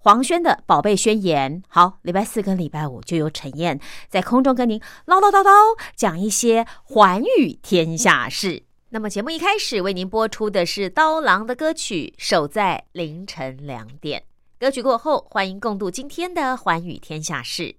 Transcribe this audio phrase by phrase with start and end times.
[0.00, 5.50] 黄轩的宝贝宣言，好，礼拜四跟礼拜五就由陈燕在空中跟您唠唠叨叨
[5.96, 8.62] 讲一些寰宇天下事。
[8.90, 14.20] 那么节目一开始为您播出的是刀郎的歌曲《守在凌晨两点》。
[14.60, 17.76] 歌曲过后，欢迎共度今天的寰宇天下事。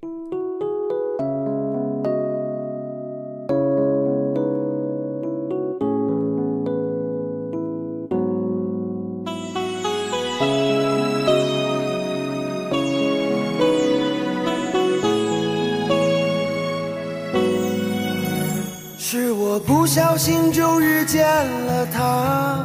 [19.51, 22.63] 我不小心就遇见了他，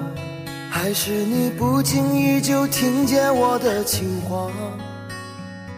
[0.69, 4.51] 还是你不经意就听见我的情话？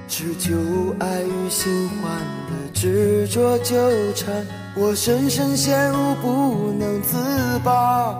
[0.09, 0.57] 是旧
[0.99, 2.11] 爱与新欢
[2.49, 3.77] 的执着纠
[4.17, 7.17] 缠，我深深陷入不能自
[7.63, 8.13] 拔。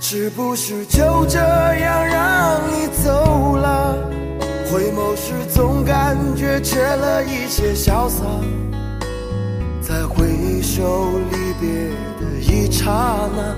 [0.00, 3.94] 是不是就这样让你走了？
[4.72, 8.24] 回眸时总感觉缺了一些潇洒，
[9.82, 11.70] 再回首里别
[12.18, 12.22] 的。
[12.40, 12.90] 一刹
[13.36, 13.54] 那，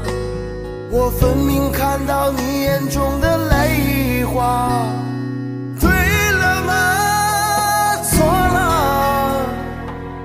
[0.90, 4.86] 我分明看到你眼中的泪花。
[5.80, 7.96] 对了吗？
[8.02, 9.46] 错了？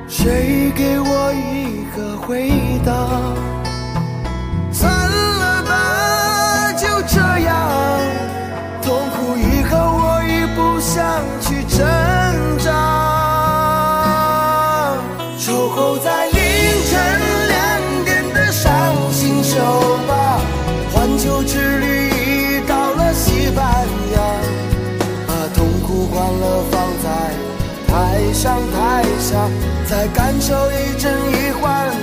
[0.10, 2.52] 谁给我一个回
[2.86, 2.92] 答？
[29.90, 31.99] 在，感受一真一幻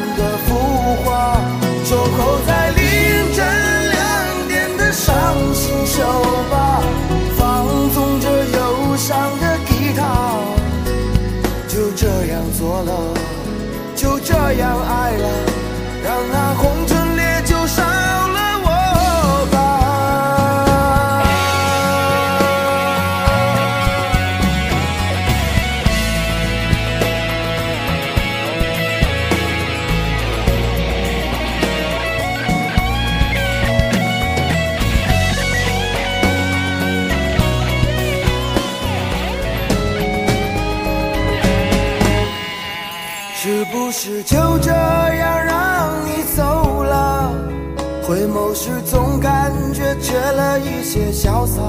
[51.26, 51.60] 潇洒，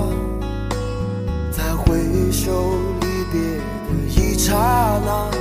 [1.52, 1.98] 在回
[2.32, 3.42] 首离别
[3.88, 4.54] 的一刹
[5.04, 5.32] 那，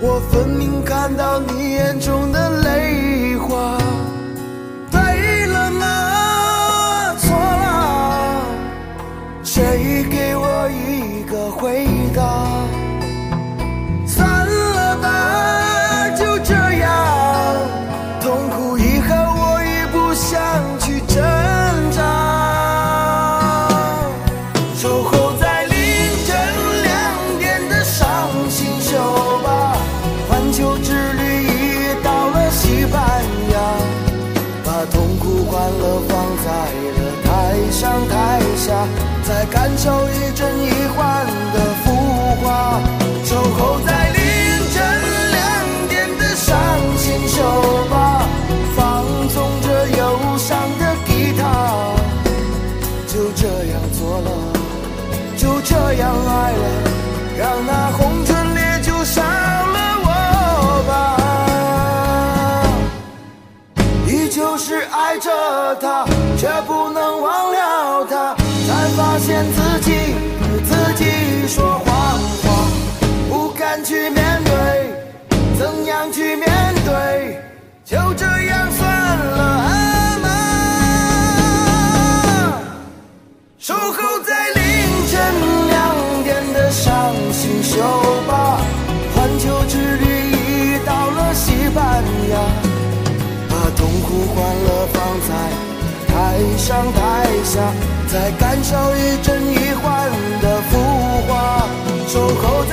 [0.00, 3.76] 我分明看到你眼中的泪花。
[4.92, 7.16] 对了吗？
[7.18, 8.44] 错了？
[9.42, 12.51] 谁给我一个回答？
[39.82, 41.90] 再感受一真一幻的浮
[42.40, 42.78] 华，
[43.24, 44.20] 守候在凌
[44.70, 44.78] 晨
[45.32, 45.42] 两
[45.88, 46.48] 点的伤
[46.96, 47.42] 心酒
[47.90, 48.22] 吧，
[48.76, 51.42] 放纵着忧伤的吉他，
[53.08, 54.30] 就这样做了，
[55.36, 56.64] 就这样爱了，
[57.36, 60.92] 让那红尘烈酒伤了我吧，
[64.06, 66.06] 依旧是爱着他，
[66.38, 66.81] 却不
[87.74, 88.12] 酒。
[88.26, 88.58] 吧，
[89.14, 92.38] 环球之旅已到了西班牙，
[93.48, 94.96] 把痛苦欢乐放
[95.28, 95.30] 在
[96.06, 96.12] 台
[96.56, 97.60] 上台下，
[98.06, 100.10] 再感受一真一幻
[100.40, 100.78] 的浮
[101.26, 101.66] 华，
[102.06, 102.72] 守候在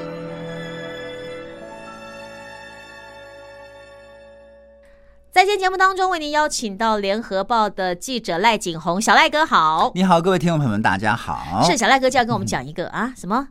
[5.31, 9.89] 在今天节目当中，为您邀请到联合报的记者赖景红，小赖哥好。
[9.95, 11.63] 你好，各位听众朋友们，大家好。
[11.63, 13.47] 是小赖哥就要跟我们讲一个啊，什么？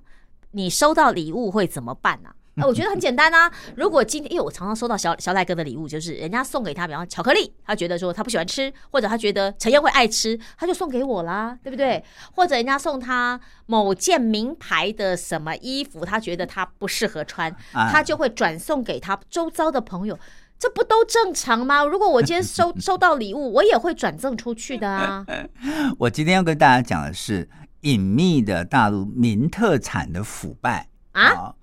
[0.51, 2.29] 你收到礼物会怎么办呢、
[2.61, 2.67] 啊？
[2.67, 3.51] 我觉得很简单啊。
[3.77, 12.05] 如果今天，因为我常常收到小小赖哥的礼物，就是人家送给他，比方巧克力，他觉得说他不喜欢吃，或者他觉得陈燕会爱吃，他就送给我啦，对不对？
[12.35, 20.19] 或者人家送他某件名牌的什么衣服，他觉得他不适合穿，啊他就会转送给他周遭的朋友。
[20.61, 21.83] 这不都正常吗？
[21.83, 25.25] 如果我今天收 收到礼物，我也会转赠出去的啊。
[25.99, 27.49] 我今天要跟大家讲的是
[27.81, 31.57] 隐秘的大陆民特产的腐败啊好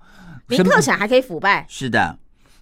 [0.48, 2.18] 名特产还可以腐败，是的，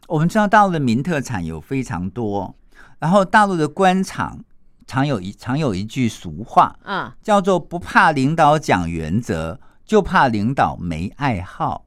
[0.07, 2.53] 我们知道大陆的民特产有非常多，
[2.99, 4.43] 然后大陆的官场
[4.85, 11.84] 常有一常有一句俗话，啊，叫做不怕领导讲原则，就怕领导没爱好。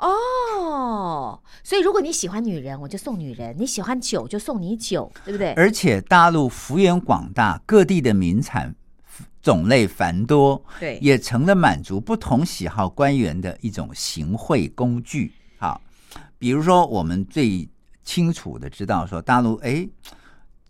[0.00, 5.52] 哦，所以如果你喜欢女人，我就送女人；你喜欢酒，就送你酒，对不对？
[5.52, 8.74] 而且大陆幅员广大，各地的名产
[9.42, 15.32] 种类繁多，对也成了满足不同喜好官员的一种行贿工具。
[15.58, 15.80] 好，
[16.38, 17.68] 比如说我们最
[18.02, 19.86] 清楚的知道说，大陆哎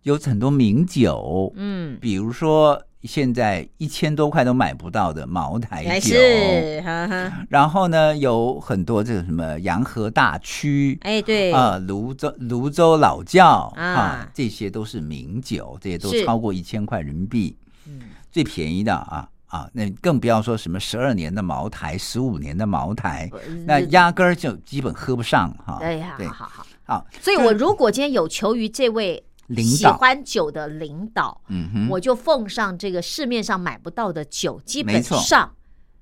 [0.03, 13.85] 有很多名酒，嗯，比如说现在一千多块都买不到的茅台酒，是，哈哈，然后呢有很多这个什么洋河大曲，哎，对，啊，泸州泸州老窖啊。
[13.85, 17.57] 啊，这些都是名酒，这些都超过一千块人民币，
[17.87, 18.01] 嗯。
[18.31, 23.29] 最便宜的啊啊，那更不要说什么十二年的茅台、十五年的茅台，
[23.67, 25.79] 那压根儿就基本喝不上哈。
[25.81, 26.65] 哎呀，对，好好。
[26.85, 29.21] 好，所以我如果今天有求于这位
[29.57, 35.55] 喜领导欢酒的领导，嗯哼，我就奉上这个市面上买不到的酒，基本没错上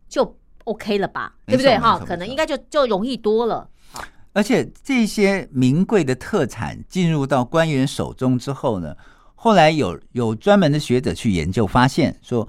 [0.09, 1.35] 就 OK 了吧？
[1.47, 1.79] 对不对？
[1.79, 3.69] 哈，没错没错可能应该就就容易多了。
[4.35, 8.95] 而且这些名贵的特产进入到官员手中之后呢，
[9.35, 12.47] 后来有有专门的学者去研究，发现说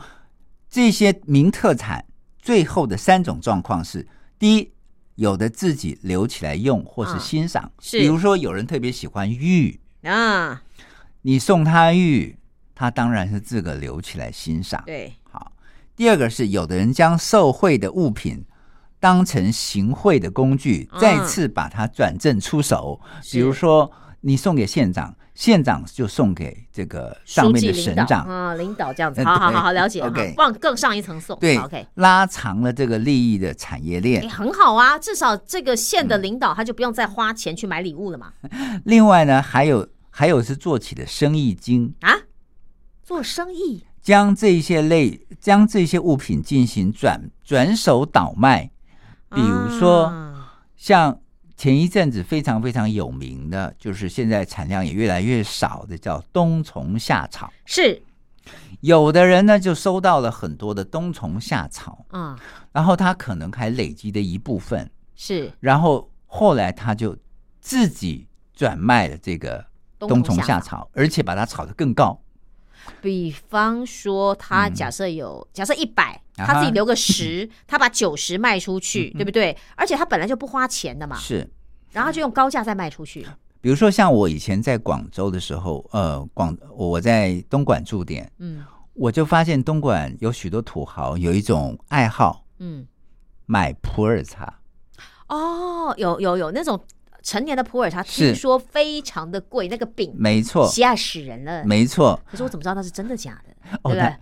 [0.70, 2.06] 这些名特产
[2.38, 4.06] 最后的三种状况是：
[4.38, 4.72] 第一，
[5.15, 10.62] 有的自己留起来用或是啊欣赏，是比如说有人特别喜欢玉，啊，
[11.22, 12.38] 你送他玉，
[12.74, 14.82] 他当然是自个留起来欣赏。
[14.86, 15.52] 对，好，
[15.96, 18.46] 第二个是有的人将受贿的物品
[19.00, 23.00] 当成行贿的工具，嗯再次把它转正出手。
[23.32, 31.86] 比如说，你送给县长，县长就送给这个上面的省长，啊，领导这样子，呃好好好好了解，OK 往更上一层送，对，OK。
[31.96, 34.30] 拉长了这个利益的产业哎，链。
[34.30, 38.34] 很好啊，至少这个县的嗯领导他就不用再花钱去买礼物了嘛。
[38.86, 42.13] 另外呢，还有还有是做起的生意经，啊，
[43.04, 43.84] 做生意？
[44.01, 48.72] 将这一些类将这些物品进行转转手倒卖，
[49.30, 50.06] 比如说。
[50.06, 50.25] 啊。
[50.80, 51.20] 像
[51.58, 57.51] 前一阵子非常非常有名的，就是现在产量也越来越少的，叫冬虫夏草。
[57.66, 58.01] 是。
[58.80, 62.39] 有的人呢就收到了很多的冬虫夏草，啊，
[62.72, 65.51] 然后他可能还累积的一部分，是。
[65.60, 67.18] 然后后来他就
[67.60, 69.66] 自己转卖了这个
[70.08, 70.89] 冬虫夏草。
[70.94, 72.20] 而且把它炒得更高。
[73.01, 79.56] 比方说，他嗯假设有假设一百，他自己留个十， 他把九十卖出去，对不对？
[79.75, 81.48] 而且他本来就不花钱的嘛，是。
[81.91, 83.27] 然后就用高价再卖出去。
[83.62, 88.63] 比如说，像我以前在广州的时候，呃，广我在东莞驻点，嗯
[88.94, 92.88] 我就发现东莞有许多土豪有一种爱好，嗯，
[93.46, 94.60] 买普洱茶。
[95.27, 96.79] 哦，有有有那种
[97.22, 101.64] 成年的普洱茶，听说非常的贵，那个饼没错，喜爱死人了。
[101.66, 102.20] 没错。
[102.30, 103.78] 可是我怎么知道那是真的假的？
[103.84, 104.16] 哦，对不对？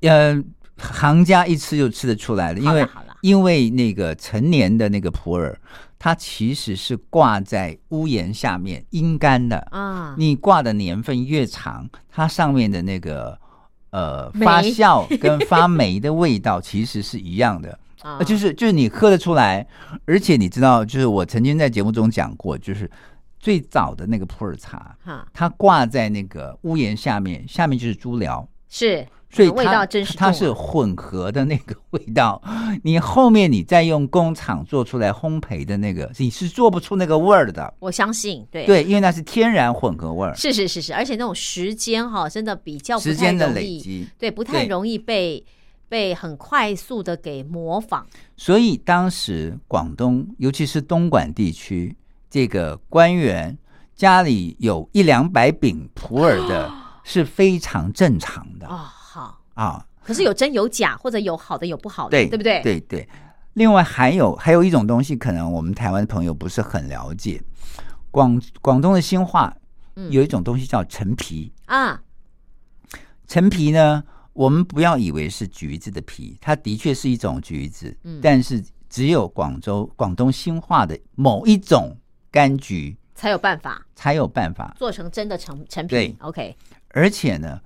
[0.00, 0.44] 那呃，
[0.76, 2.88] 行家一吃就吃得出来了，因为
[3.22, 5.54] 因为那个成年的那个普洱，
[5.98, 9.56] 它其实是挂在屋檐下面阴干的。
[9.70, 13.38] 啊，你挂的年份越长，它上面的那个
[13.90, 17.78] 呃 发酵跟发霉的味道其实是一样的。
[18.02, 19.66] 啊呃，就是就是你喝得出来，
[20.04, 22.90] 而且你知道，就是我曾经在节目中讲过，就是
[23.38, 32.42] 最早的那个普洱茶，哈它挂在那个屋檐下面，下面就是猪寮，是，所以味道真是它是混合的那个味道。
[32.84, 37.72] 你后面你再用工厂做出来烘焙的那个，你是做不出那个味儿的。
[37.78, 44.06] 我相信，对对，因为那是天然混合味儿，是是是是，而且那种时间哈，真的比较时间的，累积。
[44.18, 45.44] 对，不太容易被
[45.92, 48.06] 被很快速的给模仿。
[48.34, 51.94] 所以当时广东，尤其是东莞地区，
[52.30, 53.58] 这个官员
[53.94, 56.72] 家里有一两百饼普洱的，
[57.04, 59.86] 是非常正常的哦，好，啊。
[60.02, 62.62] 可是有真有假，或者有好的有不好的，对，对不对？
[62.62, 63.06] 对对。
[63.52, 67.42] 另外还有还有一种东西，可能我们台湾的朋友不是很了解，
[68.10, 69.54] 广广东的新化
[69.96, 71.52] 嗯有一种东西叫陈皮。
[71.66, 72.00] 啊，
[73.28, 78.20] 陈皮呢，我们不要以为是橘子的皮，它的确是一种橘子，嗯。
[78.22, 81.96] 但是只有广州广东新化的某一种
[82.30, 83.86] 柑橘才有办法。
[83.94, 86.16] 才有办法，做成真的成成对。
[86.20, 86.56] OK，
[86.88, 87.60] 而且呢，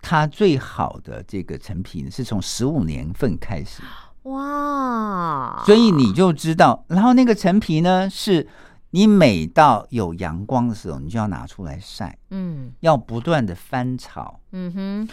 [0.00, 3.82] 它最好的这个陈皮呢，是从十五年份开始，
[4.22, 8.48] 哇，所以你就知道，然后那个陈皮呢，是
[8.90, 12.72] 你每到有阳光的时候，你就要拿出来晒，嗯。
[12.80, 14.40] 要不断的翻炒。
[14.52, 15.08] 嗯哼，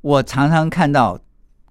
[0.00, 1.18] 我常常看到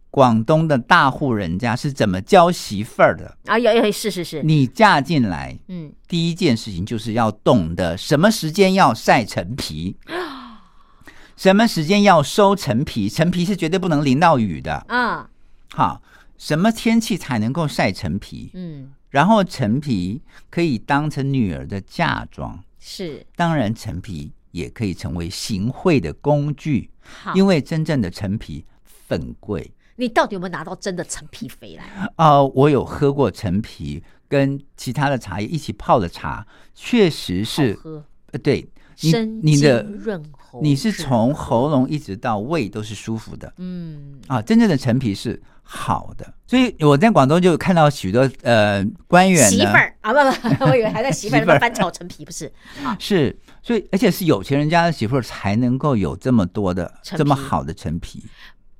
[0.10, 3.38] 广东的大户人家是怎么教媳妇儿的。
[3.46, 9.98] 啊，有有是是是，你嫁进来，嗯，第一件事情就是要懂得什么时间要晒陈皮，
[11.36, 14.86] 什么时间要收陈皮，陈皮是绝对不能淋到雨的。
[14.88, 15.30] 啊，
[15.74, 16.02] 好，
[16.38, 18.52] 什么天气才能够晒陈皮？
[18.54, 23.26] 嗯，然后陈皮可以当成女儿的嫁妆，是。
[23.36, 26.90] 当然陈皮也可以成为行贿的工具，
[27.34, 28.66] 因为真正的陈皮
[29.10, 29.70] 很贵。
[29.98, 32.10] 你到底有没有拿到真的陈皮肥来？
[32.16, 38.66] 啊、我有喝过陈皮跟其他的茶叶一起泡的茶，确实是喝，呃，对
[39.02, 43.54] 你生你的津润喉，你是从喉咙一直到胃都是舒服的。
[43.58, 44.22] 嗯。
[44.28, 52.52] 啊，真正的陈皮是好的，所以我在广东就看到许多呃官员媳妇儿啊，不不，我以为还在媳妇儿翻炒陈皮，不是？
[53.00, 58.24] 是，所以而且是有钱人家的媳妇儿才能够有这么多的这么好的陈皮。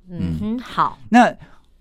[0.08, 1.34] 嗯哼，好，那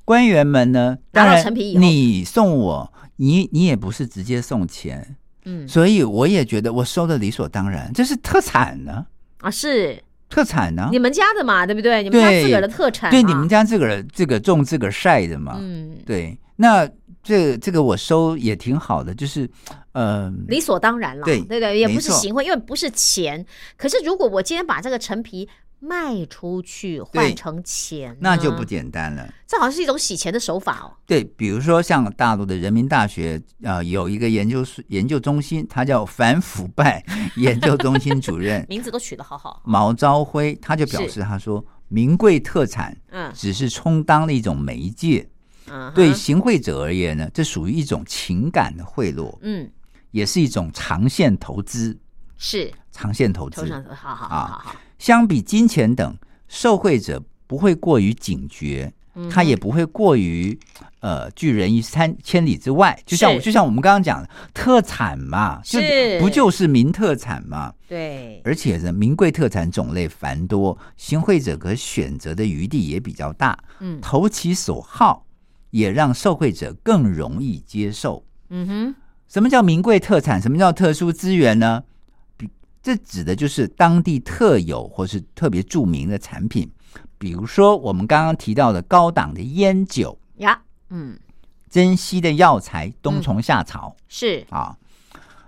[0.03, 0.97] 官员们呢？
[1.11, 9.05] 当然你送我，你你也不是直接送钱，嗯所以我也觉得我收的理所当然，这是特产呢，
[9.41, 10.97] 啊，是特产呢你。
[10.97, 12.01] 们家的嘛，对不对？
[12.01, 16.35] 你们家自个儿的特产嘛，对，你们家自个儿这个种自个儿晒的嘛，嗯，对。
[16.55, 16.89] 那
[17.21, 19.47] 这这个我收也挺好的，就是，
[19.95, 23.45] 呃，理所当然了，对对对，也不是行贿，因为不是钱。
[23.77, 25.47] 可是如果我今天把这个陈皮
[25.79, 29.33] 卖出去换成钱，那就不，简单了。
[29.47, 30.91] 这好像是一种洗钱的手法哦。
[31.05, 37.01] 对，比如说像大陆的人民大学，呃，有一个研究研究中心，它叫反腐败
[37.37, 43.31] 研究中心主任 名字都取得好好，毛朝辉，他就表示他说，名贵特产嗯。
[43.33, 45.27] 只是充当了一种媒介，
[45.67, 49.69] 嗯哼，对行贿者而言呢，这属于一种情感的贿赂，嗯，
[50.15, 51.99] 也是一种长线投资。
[52.37, 52.71] 是。
[52.89, 53.69] 长线投资。
[53.93, 56.17] 好好相比金钱等，
[56.47, 60.57] 受惠者不会过于警觉，嗯他也不会过于
[61.01, 62.97] 呃拒人于三千里之外。
[63.05, 67.73] 就像就像我们刚刚讲的，特产嘛，就是不就是名特产嘛？
[67.89, 73.99] 对，而且呢，名贵特产种类繁多，行贿者可选择的余地也比较大，嗯。
[73.99, 75.25] 投其所好，
[75.71, 78.23] 也让受贿者更容易接受。
[78.49, 78.95] 嗯哼，
[79.27, 80.41] 什么叫名贵特产？
[80.41, 81.83] 什么叫特殊资源呢？
[82.37, 82.49] 比
[82.81, 86.71] 这指的就是当地特有或是特别著名的产品，
[87.17, 91.17] 比如说我们刚刚提到的高档的烟酒、呀，嗯，
[91.69, 94.77] 珍稀的药材冬虫夏草、是，啊，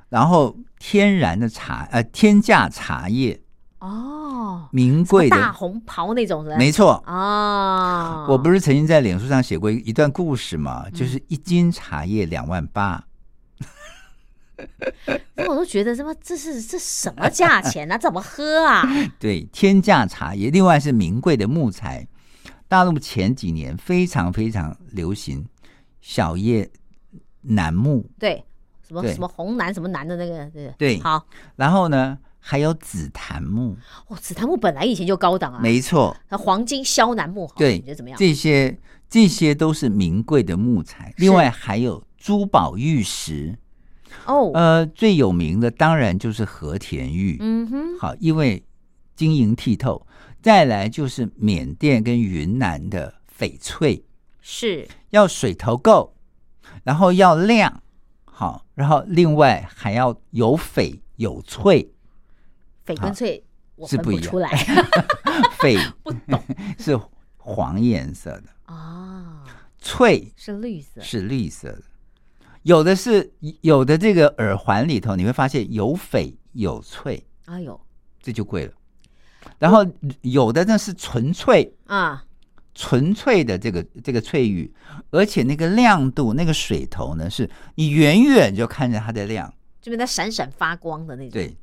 [0.10, 3.40] 然后天然的茶呃天价茶叶。
[3.80, 7.04] 哦，名贵的，大红袍那种人，没错。
[7.06, 13.04] 哦，我不是曾经在脸书上写过一段故事嘛，就是一斤茶叶两万八。
[15.48, 17.98] 我都觉得什么这是这什么价钱呢？
[17.98, 18.84] 怎么喝啊？
[19.20, 22.08] 对，天价茶叶，另外是名贵的木材。
[22.70, 25.48] 大陆前几年非常非常流行
[26.02, 26.70] 小叶
[27.44, 28.44] 楠木，对，
[28.86, 38.20] 什么什么红楠什么楠的那个，对对好然后呢还有紫檀木，哦，紫檀木本来以前就高档啊，没错，那黄金萧楠木，对你觉得怎么样？
[38.20, 41.14] 这些这些都是名贵的木材。
[41.16, 43.58] 另外还有珠宝玉石，
[44.26, 48.64] 哦，呃，最有名的当然就是和田玉，嗯哼，好，因为
[49.16, 50.06] 晶莹剔透。
[50.40, 54.06] 再来就是缅甸跟云南的翡翠，
[54.40, 54.88] 是。
[55.10, 56.14] 要水头够，
[56.84, 57.82] 然后要亮，
[58.24, 61.92] 好，然后另外还要有翡有翠，
[62.86, 63.44] 翡跟翠，
[63.76, 64.24] 我分是不一样。
[64.24, 64.50] 出来。
[65.60, 66.42] 翡 不懂。
[66.80, 66.98] 是
[67.38, 69.42] 黄颜色的，哦，
[69.80, 71.84] 翠是绿色，是绿色的。
[72.68, 73.32] 有的是
[73.62, 77.80] 有的这个耳环里头，你会发现有翡有翠，哎呦
[78.22, 78.74] 这就贵了。
[79.58, 79.86] 然后
[80.22, 82.26] 有的呢是纯粹啊，
[82.76, 84.70] 纯粹的这个这个翠玉，
[85.12, 89.54] 而且那个亮度，那个水头呢，是你远远就看着它的亮。
[89.80, 91.58] 就边在闪闪发光的那种。，对，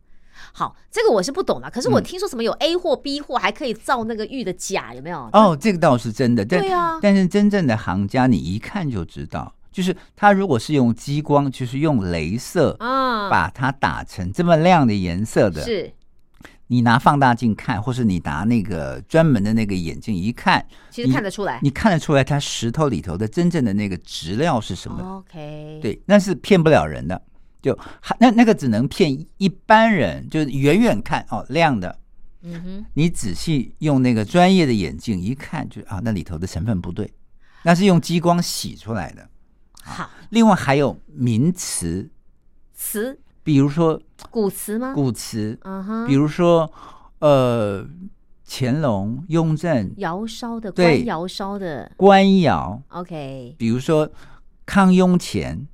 [0.55, 1.71] 好，这个我是不懂的。
[1.71, 5.29] 可是我嗯听说什么有 A 货、B 货，还可以造那个玉的假，有没有？
[5.35, 15.93] 哦，这个倒是真的，但对啊但是真正的行家，你一看就知道，就是它如果是用激光，就是用镭射啊，把它打成这么亮的颜色的，是，
[16.69, 21.59] 你拿放大镜看，或是你拿那个专门的那个眼镜一看，其实看得出来。
[21.61, 25.19] 你看得出来它石头里头的真正的那个质料是什么。
[25.19, 27.21] OK，，对，那是骗不了人的。
[27.61, 31.99] 就还那那个只能骗一般人，就是远远看哦亮的，
[32.43, 37.13] 嗯哼，你仔细用那个专业的眼镜一看就，啊那里头的成分不对，
[37.65, 39.29] 那是用激光洗出来的。
[39.85, 42.11] 好，另外还有名词，
[42.73, 43.19] 词？
[43.43, 44.93] 比如说古词吗？
[44.95, 46.73] 古词，嗯哼，比如说
[47.19, 47.87] 呃
[48.49, 51.93] 乾隆、雍正、窑烧的，官窑烧的。
[51.97, 54.11] 官窑，，OK，比如说
[54.65, 55.67] 康雍乾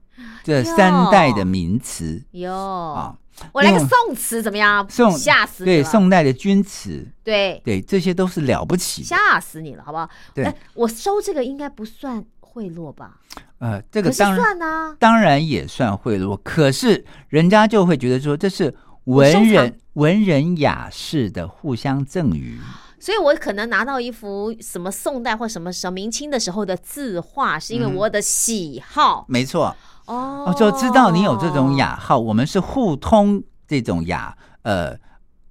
[0.42, 2.20] 这三代的名词。
[2.33, 3.16] 哟，啊，
[3.53, 4.85] 我来个宋词怎么样？
[4.90, 5.85] 宋吓死你对！
[5.85, 9.05] 宋代的钧瓷，对，对，这些都是了不起。
[9.05, 10.11] 吓死你了，好不好？
[10.35, 10.44] 对。
[10.44, 13.21] 哎，我收这个应该不算贿赂吧？
[13.59, 22.59] 呃，这个当然算啊，当然也算贿赂，可是人家就会觉得说这是文人文人雅士的互相赠予。
[22.99, 27.95] 所以我可能拿到一幅什么宋代或什么什么明清的时候的字画，是因为嗯。
[27.95, 29.25] 我的喜好。
[29.29, 29.75] 没错，
[30.07, 30.45] 哦。
[30.47, 34.97] 我就知道你有这种雅号，我们是互通这种雅，呃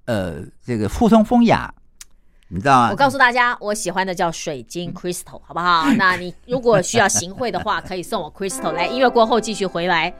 [0.06, 1.74] 呃，这个互通风雅，
[2.52, 2.90] 你知道吗？
[2.92, 5.86] 我告诉大家，我喜欢的叫水晶 crystal，好不好？
[5.98, 8.88] 那你如果需要行贿的话，可以送我 crystal 来。
[8.88, 10.14] 音乐过后继续回来。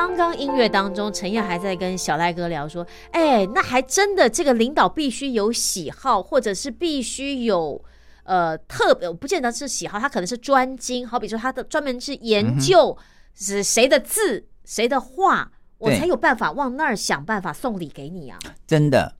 [0.00, 7.84] 刚刚音乐当中，陈燕还在跟小赖哥聊说，哎，那还真的这个领导必须有喜好，或者是必须有
[8.24, 12.96] 呃特别，不见得是喜好，他可能是专精，好比说他的专门是研究
[13.34, 18.38] 是谁的字、谁的话，我才有办法往那儿想办法送礼给你啊。
[18.66, 19.16] 真的。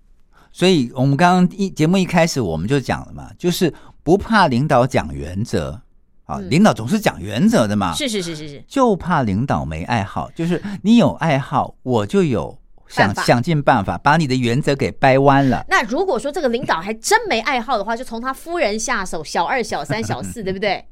[0.50, 3.70] 所以我们刚刚一节目一开始我们就讲了嘛，就是
[4.02, 5.82] 不怕领导讲原则
[6.30, 12.56] 啊，嗯领导总是讲原则的嘛，是是是是是，就怕领导没爱好，就是你有爱好，我就有
[12.88, 15.64] 想想尽办法把你的原则给掰弯了。
[15.68, 20.84] 那如果说这个领导还真没爱好的话，就从他夫人下手，小二、小三、小四， 对不对？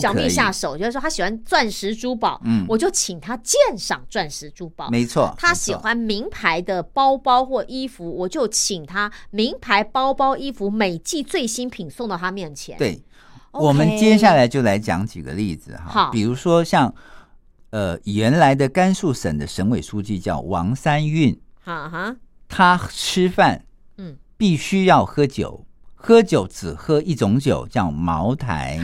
[0.00, 4.88] 小蜜都可以，下手，就是说他喜欢钻石珠宝，嗯我就请他鉴赏钻石珠宝。
[4.88, 5.34] 没错。
[5.36, 13.02] 他喜欢名牌的包包或衣服，我就请他名牌包包、衣服每季最新品送到他面前。，对
[13.52, 16.94] 我们接下来就来讲几个例子哈，比如说像
[17.70, 22.16] 呃原来的甘肃省的省委书记叫王三运，哈哈，
[22.48, 23.64] 他吃饭
[23.96, 28.80] 嗯，必须要喝酒，喝酒只喝一种酒叫茅台。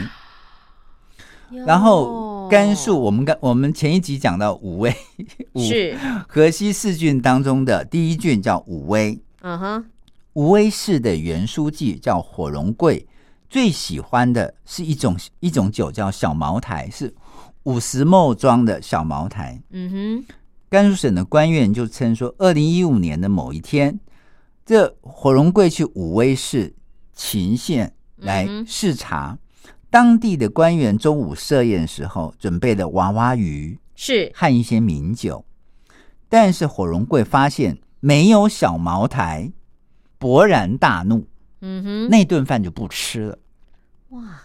[1.65, 4.93] 然后甘肃，我们刚我们前一集讲到武威，
[5.53, 9.85] 武是，河西四郡当中的第一郡叫武威，嗯哼，
[10.33, 13.07] 武威市的原书记叫火荣贵，
[13.49, 17.13] 最喜欢的是一种一种酒叫小茅台，是
[17.63, 19.61] 五十沫装的小茅台。
[19.69, 20.33] 嗯哼，
[20.69, 23.99] 甘肃省的官员就称说，二零一五年的某一天，
[24.65, 26.75] 这火龙贵去武威市
[27.13, 29.37] 秦县来视察，
[29.89, 35.43] 当地的官员中午设宴时候准备了娃娃鱼是，和一些名酒，
[36.27, 39.51] 但是火龙贵发现没有小茅台，
[40.19, 41.25] 勃然大怒，
[41.61, 43.37] 嗯哼，那顿饭就不吃了。
[44.09, 44.41] 哇，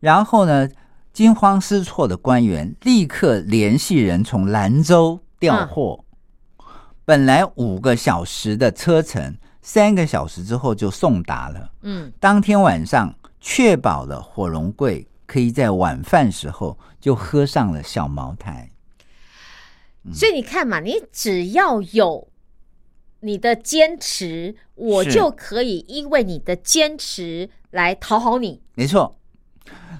[0.00, 0.68] 然后呢，
[1.12, 6.04] 惊慌失措的官员立刻联系人从兰州调货，
[7.04, 11.70] 本来五个小时的车程，三个小时之后就送达了。
[11.82, 18.70] 嗯，当天晚上，确保了火龙贵可以在晚饭时候就喝上了小茅台。
[20.04, 22.26] 嗯所以你看嘛，你只要有
[23.20, 28.62] 你的坚持，我就可以因为你的坚持来讨好你。
[28.74, 29.16] 没错。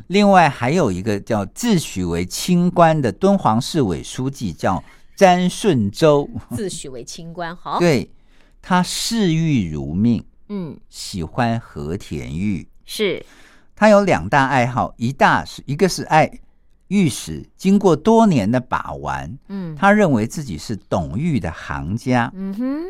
[0.09, 4.83] 另外还有一个叫自诩为清官的敦煌市委书记，叫
[5.15, 6.29] 詹顺周。
[6.57, 8.11] 自诩为清官，好， 对
[8.61, 12.67] 他嗜欲如命，嗯，喜欢和田玉。
[12.85, 13.25] 是，
[13.77, 16.41] 他有两大爱好，一大是一个是爱
[16.89, 22.33] 玉石，经过多年的把玩，嗯，他认为自己是懂玉的行家。
[22.35, 22.83] 嗯哼，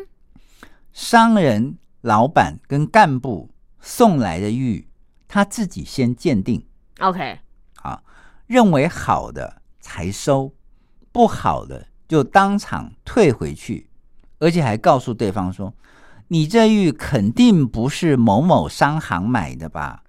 [0.93, 3.49] 商人、老板跟干部
[3.79, 4.87] 送来的玉，
[5.27, 6.65] 他自己先鉴定
[6.99, 7.39] ，OK，
[7.81, 8.01] 啊，
[8.47, 10.53] 认为好的才收，
[11.11, 13.89] 不好的就当场退回去，
[14.39, 15.73] 而且还告诉对方说
[16.27, 20.03] ：“你这玉肯定不是某某商行买的吧？”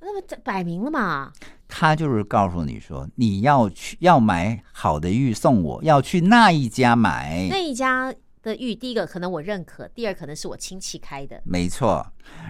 [0.00, 1.32] 那么这摆明了嘛，
[1.68, 7.46] 他就是告诉你说，你要去要买好的玉送我，要去那一家买。
[7.48, 12.06] 那，一家的玉，第一个可能我认可，第二可能是我亲戚开的，没错。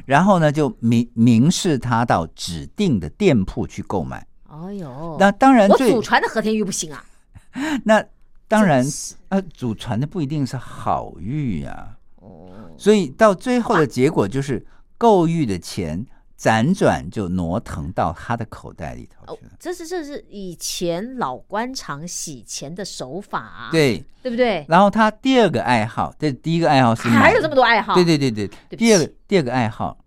[0.07, 4.27] 然后呢，就明明示他到指定的店铺去购买。
[4.49, 7.05] 哎呦，那当然最我祖传的和田玉不行啊，
[7.85, 8.05] 那
[8.47, 8.85] 当然
[9.29, 14.67] 呃，祖传的不一定是好玉呀、哦，所以到最后的结果就是
[14.99, 16.05] 购玉的钱
[16.41, 24.65] 辗转就挪腾到他的口袋里头哦去了。，这是这是以前老官场洗钱的手法、啊，对，对不对？
[24.67, 29.99] 然后他第二个爱好，这第一个爱好是买还有这么多爱好，对对对对，不第二个第二个爱好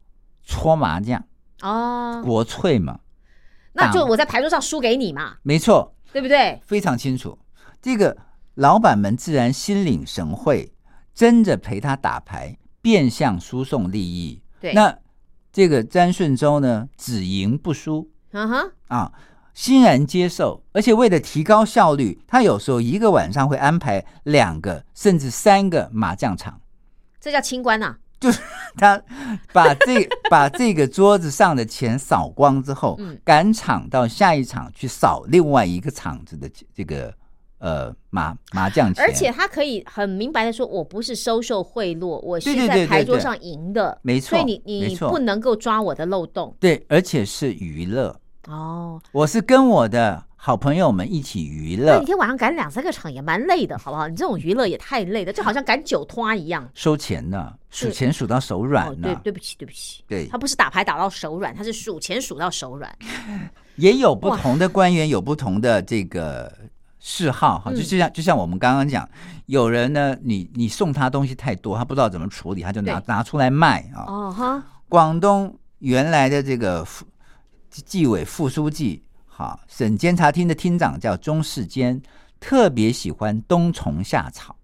[0.43, 1.23] 搓麻将，
[1.61, 2.99] 哦，国粹嘛，
[3.73, 6.59] 那就我在牌桌上输给你嘛，没错，对不对？
[6.65, 7.37] 非常清楚。
[7.79, 8.17] 这个
[8.55, 10.73] 老板们自然心领神会，
[11.13, 14.41] 争着陪他打牌，变相输送利益。
[14.59, 14.97] 对，那
[15.53, 18.09] 这个詹顺周呢，只赢不输。
[18.31, 19.13] 嗯哼，啊，
[19.53, 26.59] 欣然接受，而且为了提高效率，他有时候一个晚上会安排两个甚至三个麻将场。
[27.21, 28.41] 这叫清官呐、就是
[28.75, 28.99] 他
[29.53, 33.17] 把这 把这个桌子上的钱扫光之后，嗯。
[33.23, 37.13] 赶场到下一场去扫另外一个场子的这个
[37.63, 46.53] 呃麻麻将钱，而且他可以很明白的说，我不是收受贿赂，我是在牌桌上赢的，没错所以你你不能够抓我的漏洞。
[46.59, 48.13] 对，而且是娱乐，
[48.47, 49.01] 哦。
[49.13, 51.95] 我是跟我的好朋友们一起娱乐。
[51.95, 54.09] 那一，天晚上赶两三个场也蛮累的，好不好？
[54.09, 56.69] 你这种娱乐也太累了，就好像赶酒托一样。
[56.73, 60.27] 收钱呢，数钱数到手软哦，呢、对，对不起，对不起，对。
[60.27, 62.93] 他不是打牌打到手软，他是数钱数到手软。
[63.77, 66.51] 也有不同的官员有不同的这个
[67.05, 69.07] 嗜好哈，嗯就就像就像我们刚刚讲，
[69.47, 74.05] 有人呢，你你送他东西太多，他不知道怎么处理，他就拿拿出来卖啊。
[74.07, 77.05] 哦哈，广东原来的这个副
[77.69, 82.01] 纪委副书记，哈，省监察厅的厅长叫钟世坚，
[82.39, 84.55] 特别喜欢冬虫夏草。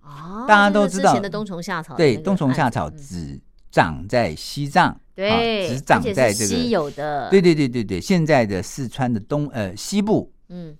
[0.00, 3.38] 哦，大家都知道之前的冬虫夏草对，冬虫夏草只
[3.70, 10.74] 长在西藏，对，啊只长在这个稀有的，对对对对对，现在的四川的东呃西部，嗯，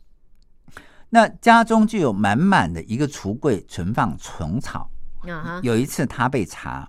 [1.15, 4.89] 那家中就有满满的一个橱柜存放虫草。
[5.61, 6.89] 有一次他被查，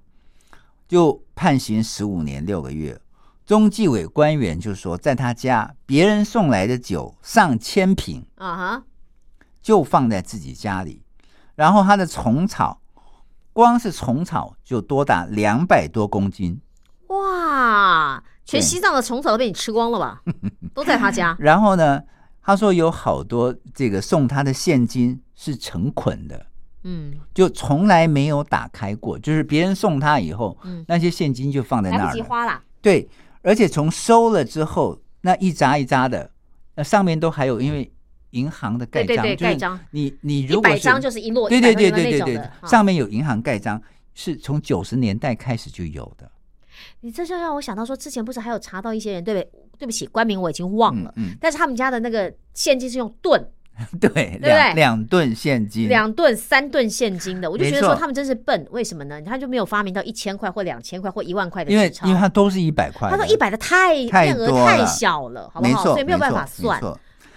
[0.88, 2.98] 就判刑十五年六个月。
[3.46, 8.84] 中纪委官员就说，在他家别人送来的酒上千瓶，啊哈，
[9.62, 11.04] 就放在自己家里，
[11.56, 12.80] 然后他的虫草，
[13.52, 16.62] 光是虫草就多达两百多公斤。
[17.08, 20.22] 哇，全西藏的虫草都被你吃光了吧？
[20.74, 22.02] 都在他家，然后呢，
[22.44, 26.46] 他说有好多这个送他的现金是成捆的，
[26.84, 30.84] 嗯，就从来没有打开过，就是别人送他以后，嗯。
[30.88, 32.12] 那些现金就放在那儿来。
[32.12, 33.08] 不及花了，对，
[33.42, 36.30] 而且从收了之后，那一扎一扎的，
[36.76, 37.90] 那上面都还有因为
[38.32, 39.80] 银行的盖章，对对对就是盖章。
[39.92, 43.82] 你你如果是百张就是一摞，对对对对对对上面有银行盖章，
[44.14, 46.30] 是从九十年代开始就有的。
[47.02, 49.50] 你这就让我想到说，之前不是还有查到一些人，对不对？
[49.80, 53.44] 对不起，官名我已经忘了，嗯但是他们家的那个现金是用吨，
[53.78, 59.22] 嗯， 对，对两两吨现金，两吨、三吨现金的，我就觉得说他们真是笨，为什么呢？
[59.22, 65.84] 他就没有发明到一千块或两千块或一万块的因为因为他都是一百块，他说一百的太太面额太小了，好不好？
[65.84, 66.80] 所以没有办法算。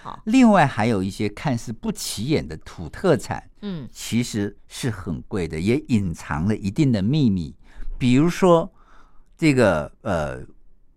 [0.01, 0.21] 好。
[0.25, 7.53] 另外还有一些看似不起眼的土特产，嗯，其实是很贵的，也隐藏了一定的秘密。
[7.97, 8.71] 比如说
[9.37, 10.39] 这个呃，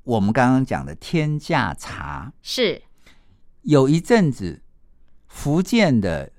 [0.03, 2.81] 我们刚刚讲的天价茶，是
[3.62, 4.62] 有一阵子
[5.29, 6.33] 福建的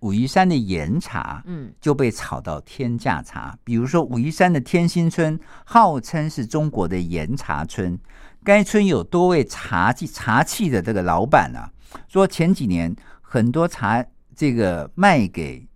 [0.00, 3.58] 武夷山的岩茶，嗯就被炒到天价茶。
[3.64, 7.98] 比如说武夷山的天心村，号称是中国的岩茶村。
[8.44, 11.68] 该村有多位茶器茶器的这个老板啊，
[12.06, 14.02] 说前几年很多茶
[14.36, 15.66] 这个卖给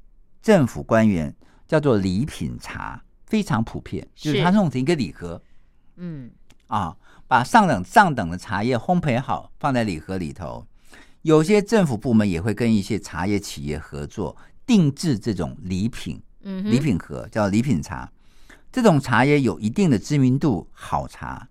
[0.41, 1.35] 政府官员，
[1.67, 5.43] 叫做礼品茶，非常普遍，就是是它弄成一个礼盒
[5.97, 6.31] 嗯
[6.67, 6.97] 啊，
[7.29, 10.67] 把上等上等的茶叶烘焙好放在礼盒里头。
[11.23, 16.21] 有些政府部门也会跟一些茶叶企业合作，定制这种礼品。
[16.45, 18.11] 嗯，礼品盒叫礼品茶，
[18.73, 21.49] 这种茶叶有一定的知名度，好茶，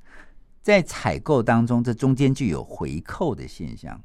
[0.61, 4.01] 在采购当中，这中间就有回扣的现象。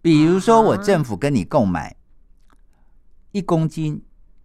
[0.00, 1.94] 比如说，我啊政府跟你购买
[3.32, 4.02] 一公斤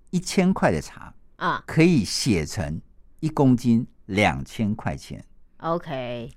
[0.10, 2.82] 一千块的茶，啊可以写成
[3.22, 5.24] 一公斤两千块钱
[5.58, 6.32] ，，OK，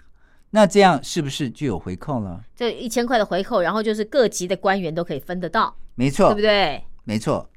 [0.50, 2.42] 那这样是不是就有回扣了？
[2.54, 6.84] 这一千块的回扣，然后就是各级的官员都可以分得到，没错，对不对？
[7.04, 7.48] 没错，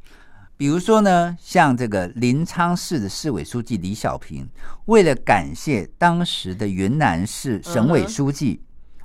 [0.58, 4.50] 比如说呢，像这个临沧市的市委书记李小平，
[4.86, 8.62] 为了感谢当时的云南市省委书记、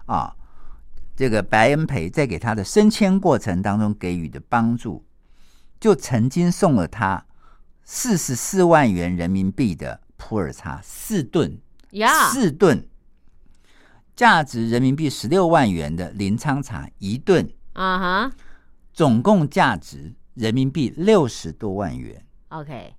[0.06, 0.34] 啊，
[1.16, 5.04] 这个白恩培在给他的升迁过程当中给予的帮助，
[5.78, 7.24] 就曾经送了他
[7.84, 11.58] 四十四万元人民币的普洱茶四吨，
[11.90, 12.86] 呀，四吨，
[14.16, 17.48] 价值人民币十六万元的临沧茶一吨。
[17.72, 18.32] 啊哈
[18.92, 22.24] 总共价值人民币六十多万元。
[22.50, 22.94] ，OK，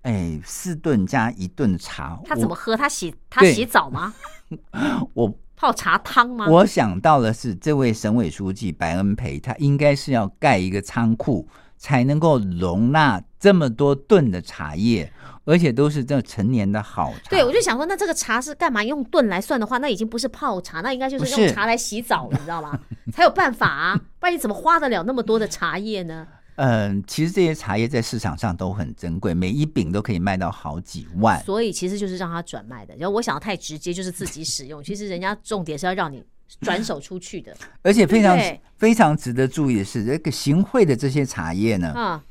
[0.00, 2.74] 哎，四顿加一顿的茶，他怎么喝？
[2.74, 4.14] 他洗他洗澡吗？
[5.12, 6.46] 我泡茶汤吗？
[6.48, 15.12] 我我想到的是，这位省委书记白恩培，他应该是要盖一个仓库，才能够容纳这么多吨的茶叶，
[15.44, 17.30] 而且都是这成年的好茶。
[17.30, 18.82] 对，我就想说，那这个茶是干嘛？
[18.82, 22.78] 用吨来算的话，那已经不是泡茶，那应该就是用茶来洗澡了，你知道吗？
[23.12, 26.26] 才有办法啊，不然你怎么花得了那么多的茶叶呢？
[26.56, 31.38] 嗯，其实这些茶叶在市场上都很珍贵，每一饼都可以卖到好几万。
[31.44, 32.96] 所以其实就是让它转卖的。
[32.96, 34.82] 然后我想要太直接，就是自己使用。
[34.82, 36.24] 其实人家重点是要让你
[36.60, 37.56] 转手出去的。
[37.82, 38.38] 而且非常
[38.76, 42.24] 非常值得注意的是，这个行贿的这些茶叶呢，啊。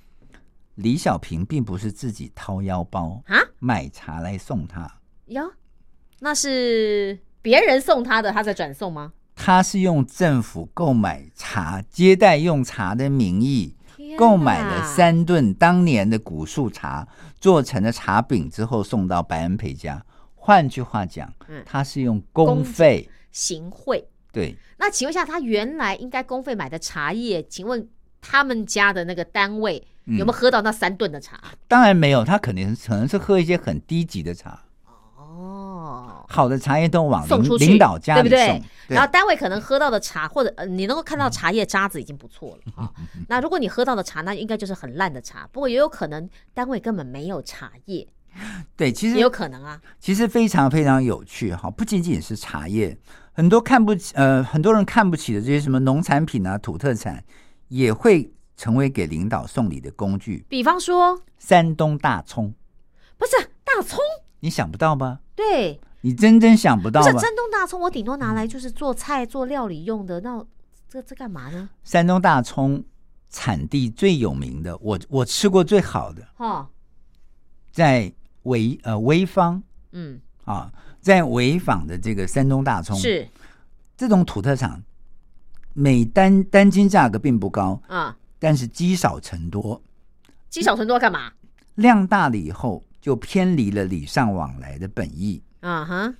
[0.75, 3.37] 李小平并不是自己掏腰包啊？
[3.59, 5.53] 买茶来送他，哟，
[6.19, 9.13] 那是别人送他的，他在转送吗？
[9.35, 13.73] 他是用政府购买茶、接待用茶的名义，
[14.17, 17.07] 购买了三吨当年的古树茶，
[17.39, 20.05] 做成了茶饼之后送到白恩培家。
[20.35, 24.07] 换句话讲嗯，他是用公费，行贿。
[24.31, 27.87] 对，那请问一下，他原来应该公费买的茶叶，请问
[28.21, 31.39] 他们家的那个单位嗯有没有喝到那三顿的茶？
[31.67, 34.63] 当然没有，他肯定可能是喝一些很低级的茶。
[35.17, 42.91] 哦，好的茶叶都往领送出去，领导家对不对然后单位可能喝到的茶，或者呃你能够看到茶叶渣子已经不错了啊。
[43.27, 45.47] 那如果你喝到的茶，那应该就是很烂的茶。
[45.51, 48.07] 不过也有可能单位根本没有茶叶，
[48.77, 49.81] 对，其也有可能啊。
[49.99, 52.97] 其实非常非常有趣哈，不仅仅是茶叶，
[53.35, 57.21] 很多看不起呃很多人看不起的这些什么农产品啊、土特产，
[57.67, 60.45] 也会成为给领导送礼的工具。
[60.47, 62.53] 比方说，山东大葱，
[63.17, 63.31] 不是
[63.65, 63.99] 大葱，
[64.39, 65.19] 你想不到吧？
[65.35, 67.11] 对，你真真想不到吧？
[67.11, 70.21] 不是山东大葱，我顶多拿来就是做菜、做料理用的。
[70.21, 70.41] 那
[70.87, 71.67] 这这干嘛呢？
[71.83, 72.81] 山东大葱
[73.29, 76.65] 产地最有名的，我我吃过最好的，哦，
[77.69, 78.13] 在
[78.45, 80.71] 潍呃潍坊嗯，啊，
[81.05, 83.29] 在潍坊的这个山东大葱，是
[83.95, 84.83] 这种土特产，
[85.73, 89.79] 每单单斤价格并不高，啊，但是积少成多，
[90.49, 91.31] 积少成多干嘛？
[91.75, 95.43] 量大了以后就偏离了礼尚往来的本意。
[95.59, 96.15] 啊哈，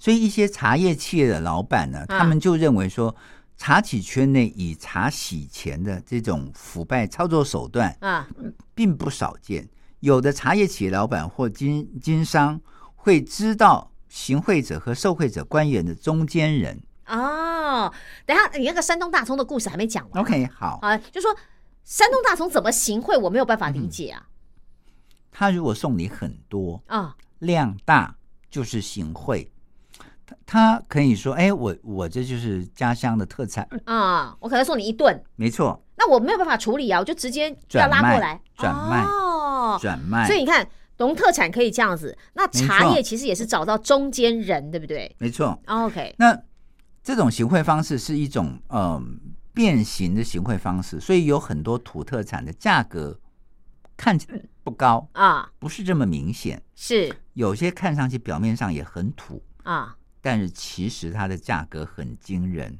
[0.00, 3.14] 所以一些茶叶企业的老板呢，啊他们就认为说，
[3.56, 8.28] 茶企圈内以茶洗钱的这种腐败操作手段啊，
[8.74, 9.68] 并不少见。
[10.00, 12.60] 有的茶叶企业老板或经经商
[12.96, 16.82] 会知道行贿者和受贿者官员的中间人。
[17.06, 17.90] 哦，
[18.26, 20.22] 等一下，你那个山东大葱的故事还没讲完。
[20.22, 21.34] OK，好，啊，就说
[21.82, 24.26] 山东大葱怎么行贿，我没有办法理解啊。
[25.32, 28.14] 他如果送你很多，啊，量大
[28.50, 29.50] 就是行贿。
[30.26, 40.68] 他他可以说：“哎，我我这就是家乡的特产，啊，我可能送你一顿，没错，那我没有办法处理啊，我就直接要拉过来转卖哦，转卖。”所以你看，
[41.00, 45.58] 农特产可以这样子，那茶叶其实也是找到中间人，对不对没错。
[45.66, 46.38] ？OK，那
[47.02, 49.18] 这种行贿方式是一种嗯、
[49.54, 53.18] 变形的行贿方式，所以有很多土特产的价格
[53.96, 56.62] 看起来不高，啊，不是这么明显。
[56.76, 62.78] 是有些看上去表面上也很土，啊，但是其实它的价格很惊人。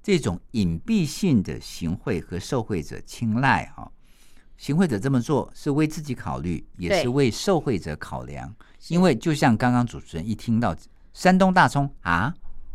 [0.00, 3.90] 这种隐蔽性的行贿和受贿者青睐哈、
[4.58, 8.54] 行贿者这么做是为自己考虑，也是为受贿者考量。
[8.88, 10.76] 因为就像刚刚主持人一听到
[11.14, 12.34] 山东大葱啊，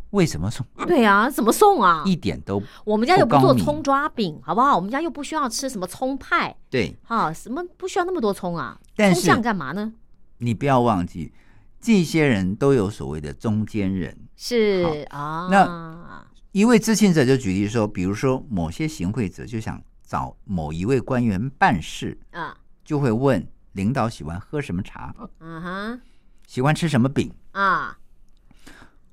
[0.09, 2.03] 为什么送对啊，怎么送啊？
[2.05, 4.75] 一点都我们家又不做葱抓饼，好不好？
[4.75, 6.95] 我们家又不需要吃什么葱派，对？
[7.03, 8.79] 哈，什么不需要那么多葱啊？
[8.95, 9.93] 但是葱酱干嘛呢？
[10.37, 11.33] 你不要忘记，
[11.81, 14.17] 这些人都有所谓的中间人。
[14.35, 19.81] 是啊，那一位知情者就举例说，比如说某些行贿者就想
[20.13, 22.55] 找某一位官员办事，啊。
[22.85, 25.99] 就会问领导喜欢喝什么茶，啊哈
[26.45, 27.33] 喜欢吃什么饼。
[27.53, 27.97] 啊，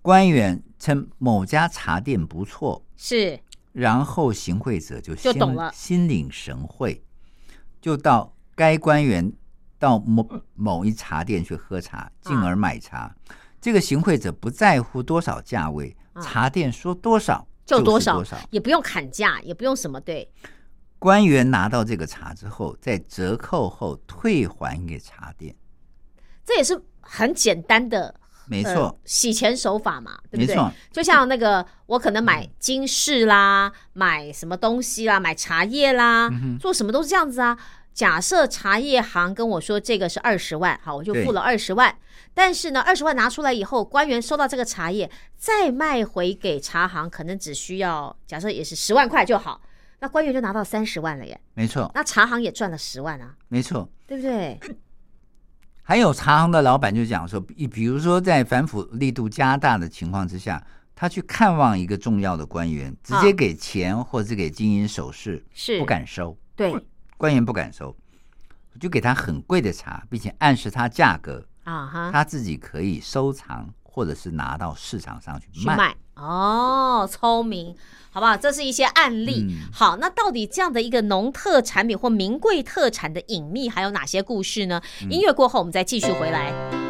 [0.03, 3.41] 官员称某家茶店不错，是。
[3.73, 5.73] 然后行贿者就心就懂了。
[5.73, 7.03] 心领神会，
[7.81, 9.33] 就到该官员
[9.79, 13.17] 到某某一茶店去喝茶，进而买茶。
[13.59, 16.21] 这个行贿者不在乎多少价位，啊。
[16.21, 18.37] 茶店说多少就多少多少。
[18.51, 20.31] 也不用砍价，也不用什么，对，
[21.01, 25.53] 官员拿到这个茶之后，在折扣后退还给茶店。
[26.45, 28.03] 这也是很简单的。
[28.07, 30.47] 呃没错，洗钱手法嘛，对不对？
[30.47, 37.57] 没错，就像那个，我可能买金饰啦，买什么东西啦，买茶叶啦，嗯做什么都是这样子啊。
[37.95, 41.97] 假设茶叶行跟我说这个是二十万，好，我就付了二十万。
[42.35, 49.61] 但是呢，二十万拿出来以后，官员收到这个茶叶，再卖回给茶行，可能只需要假设也是十万块就好，
[50.01, 51.41] 那官员就拿到三十万了耶。
[51.55, 53.89] 没错，那茶行也赚了十万啊，没错。
[54.07, 54.59] 对不对？
[55.83, 66.75] 还有茶行的老板就讲说，比比如说在反腐力度加大的情况之下，他去看望一个重要的官员，直接给钱或者给金银首饰，是不敢收，对
[67.17, 67.97] 官员不敢收，
[68.79, 75.95] 就给他很贵的茶，并且暗示他价格，啊哈，他自己可以收藏或者是拿到市场上去卖。
[76.21, 77.75] 哦，聪明，
[78.11, 78.37] 好不好？
[78.37, 79.47] 这是一些案例。
[79.49, 84.83] 嗯好，那到底这样的一个农特产品或名贵特产的隐秘还有哪些故事呢？
[85.03, 86.90] 嗯音乐过后，我们再继续回来。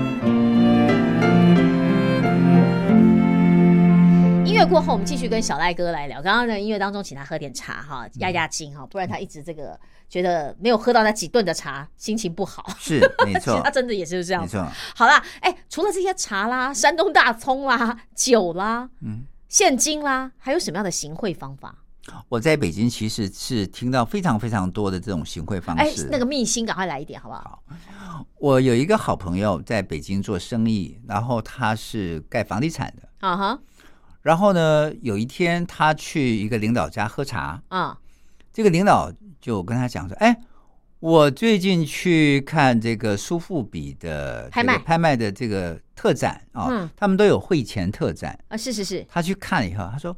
[4.61, 6.21] 乐过后，我们继续跟小赖哥来聊。
[6.21, 12.63] 刚刚的音乐当中，请他喝点茶哈，压压惊哈，不然他一直这个觉得没有喝到那几顿的茶，心情不好。
[12.79, 14.43] 是没错 他，真的也是这样。
[14.43, 14.63] 没错。
[14.95, 21.75] 好啦，哎，除了这些茶啦、山东大葱啦、酒啦、嗯，现金啦，还有什么样的行贿方法？
[22.29, 27.63] 我在北京其实是听到非常非常多的这种行贿方哎式。，那个秘辛赶快来一点好不好？
[28.37, 33.09] 我有一个好朋友在北京做生意，然后他是盖房地产的。
[33.27, 33.59] 啊哈，
[34.21, 37.97] 然后呢，有一天他去一个领导家喝茶，啊，
[38.53, 40.37] 这个领导就跟他讲说：“哎，
[40.99, 44.77] 我最近去看这个苏富比的拍卖。
[44.77, 46.89] 拍卖的这个特展啊、嗯。
[46.95, 48.37] 他们都有会前特展。
[48.49, 50.15] 啊，是是是，他去看了以后，他说：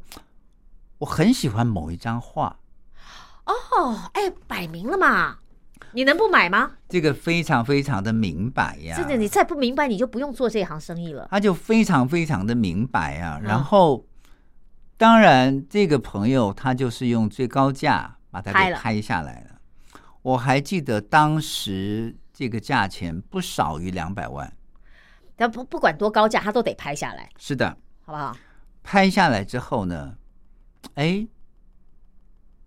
[0.98, 2.58] 我很喜欢某一张画，
[3.46, 5.38] 哦，哎，摆明了嘛，
[5.94, 6.72] 你能不买吗？
[6.88, 8.96] 这个非常非常的明白呀。
[8.96, 11.28] 真的，你再不明白，你就不用做这行生意了。
[11.30, 13.38] 他就非常非常的明白啊。
[13.40, 14.04] 嗯然后，
[14.96, 19.58] 当然这个朋友他就是用最高价把它给拍下来了。
[20.22, 24.52] 我还记得当时这个价钱不少于两百万。
[25.36, 27.68] 但不不管多高价，他都得拍下来，是的，
[28.04, 28.36] 好不好？
[28.82, 30.14] 拍下来之后呢，
[30.94, 31.26] 哎，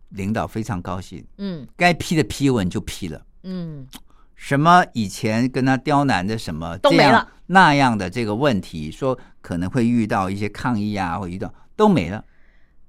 [0.09, 3.21] 领导非常高兴，嗯该批的批文就批了。
[3.43, 3.87] 嗯，
[4.35, 12.23] 什么以前跟他刁难的什么都没了那样的这个问题，说可能会遇到一些抗议啊，或遇到都没了。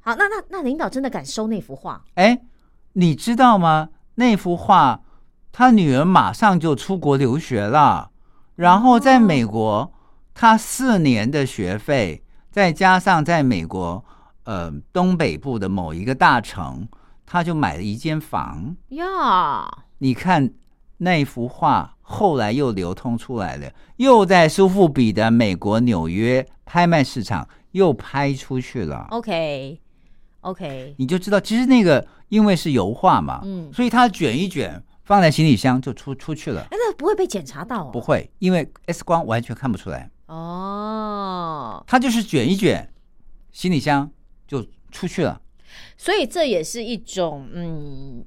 [0.00, 2.04] 好，那那那领导真的敢收那幅画？
[2.14, 2.40] 哎，
[2.94, 3.90] 你知道吗？
[4.14, 5.02] 那幅画，
[5.52, 8.10] 他女儿马上就出国留学了，
[8.56, 9.92] 然后在美国，
[10.34, 14.04] 他四年的学费，再加上在美国，
[14.44, 16.88] 呃，东北部的某一个大城，
[17.31, 18.74] 他就买了一间房。
[18.89, 19.68] 呀，
[19.99, 20.51] 你看
[20.97, 29.07] 那幅画，后来又流通出来了，又在苏富比的美国纽约拍卖市场又拍出去了。
[29.11, 29.79] OK
[30.41, 37.91] OK，你就知道，其实那个因为是油画嘛，嗯所以它卷一卷放在行李箱就出出去了，哎，那不会被检查到哦？
[37.93, 42.91] 不会，因为 X 光完全看不出来，哦，它就是卷一卷，
[43.53, 44.11] 行李箱
[44.47, 45.39] 就出去了。
[45.99, 48.24] 所以这也是一种嗯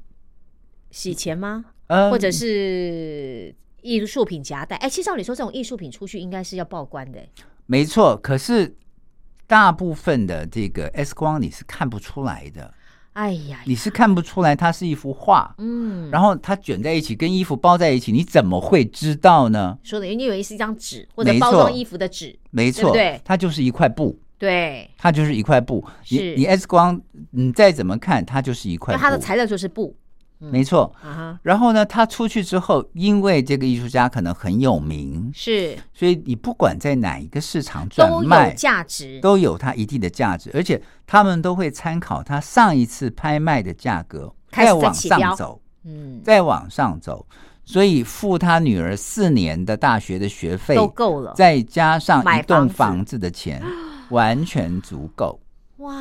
[0.92, 1.66] 洗钱吗？
[1.88, 4.76] 嗯，或者是艺术品夹带？
[4.76, 7.20] 哎，其实照理说，这种艺术品出去应该是要报关的。
[7.66, 8.76] 没错，可是
[9.48, 12.74] 大部分的这个 X 光你是看不出来的，
[13.14, 15.56] 哎呀，你是看不出来它是一幅画。
[15.58, 19.78] 嗯，然后它卷在一起，跟衣服包在一起，你怎么会知道呢？
[19.84, 25.86] 说的，你以为是一张纸或者包装衣服的纸，没错，对对它就是一块布，对，它就是一块布。
[26.04, 26.16] 是。
[26.16, 29.00] 你你 X 光，你再怎么看，它就是一块布。
[29.00, 29.96] 它的材料就是布。
[30.40, 30.92] 没错。
[31.04, 35.78] 啊哈，然后呢，他出去之后，因为这个艺术家可能很有名，是。
[35.94, 47.24] 所以你不管在哪一个市场都有转卖，价值，都有它一定的价值，而且他们都会参考他上一次拍卖的价格，开始再往上走，嗯，再往上走。
[47.64, 51.32] 所以付他女儿四年的大学的学费都够了。
[51.36, 53.62] 再加上买一栋房子的钱，
[54.12, 55.40] 完全足够。
[55.78, 55.96] 哇，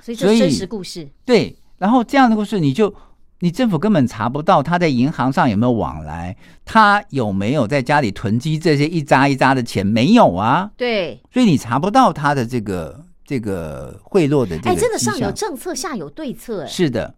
[0.00, 2.94] 所以这是真实故事，对，然后这样的故事，你就
[3.40, 6.34] 你政府根本查不到他在银行上有没有往来，
[6.64, 17.14] 他有没有在家里囤积这些一扎一扎的钱，没有啊，对，所以你查不到他的这个这个贿赂的这个哎，真的上有政策，下有对策，哎，是的，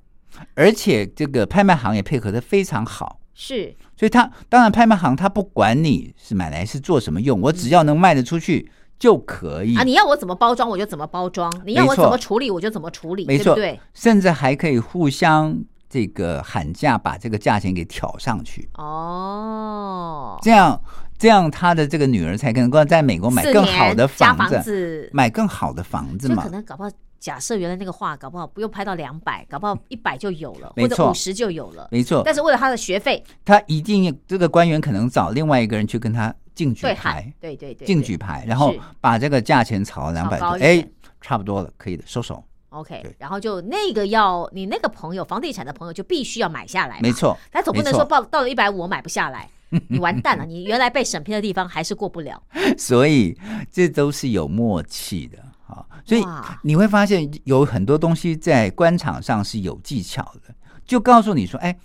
[0.54, 3.20] 而且这个拍卖行也配合的非常好。
[3.34, 3.74] 是。
[3.96, 8.68] 所以他当然拍卖行他不管你是买来是做什么用，我只要能卖得出去
[9.02, 13.80] 就可以啊，你要我怎么包装我就怎么包装，你要我怎么处理我就怎么处理，没错对？
[13.94, 15.58] 甚至还可以互相
[15.90, 18.68] 这个喊价，把这个价钱给挑上去。
[18.74, 20.80] 哦，这样
[21.18, 26.48] 这样他的这个女儿才能够在美国买更好的房子，房子，买更好的房子嘛就可。
[26.50, 31.88] 能搞不好，假设原来那个画搞不好不用拍到两百，搞不好一百就有了，没或者五十就有了。
[31.90, 40.86] 没错但，是为了他的学费，他一定这个官员可能找另外一个人去跟他竞举牌，，对对对，对竞举牌，然后把这个价钱炒到两百多，哎，
[41.20, 42.42] 差不多了，可以的，收手。
[42.70, 47.12] OK，然后就那个要你那个朋友，房地产的朋友就必须要买下来，没。
[47.12, 49.46] 错，他总不能说报到了一百五我买不下来，
[49.88, 52.42] 你完蛋了，你原来被审批的地方还是过不了。
[52.78, 53.38] 所以
[53.70, 55.84] 这都是有默契的啊。
[56.04, 56.24] 所以
[56.62, 60.54] 你会发现有很多东西在官场上是有技巧的，
[60.86, 61.78] 就告诉你说，哎，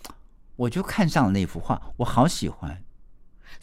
[0.55, 2.81] 我就看上了那幅画，我好喜欢。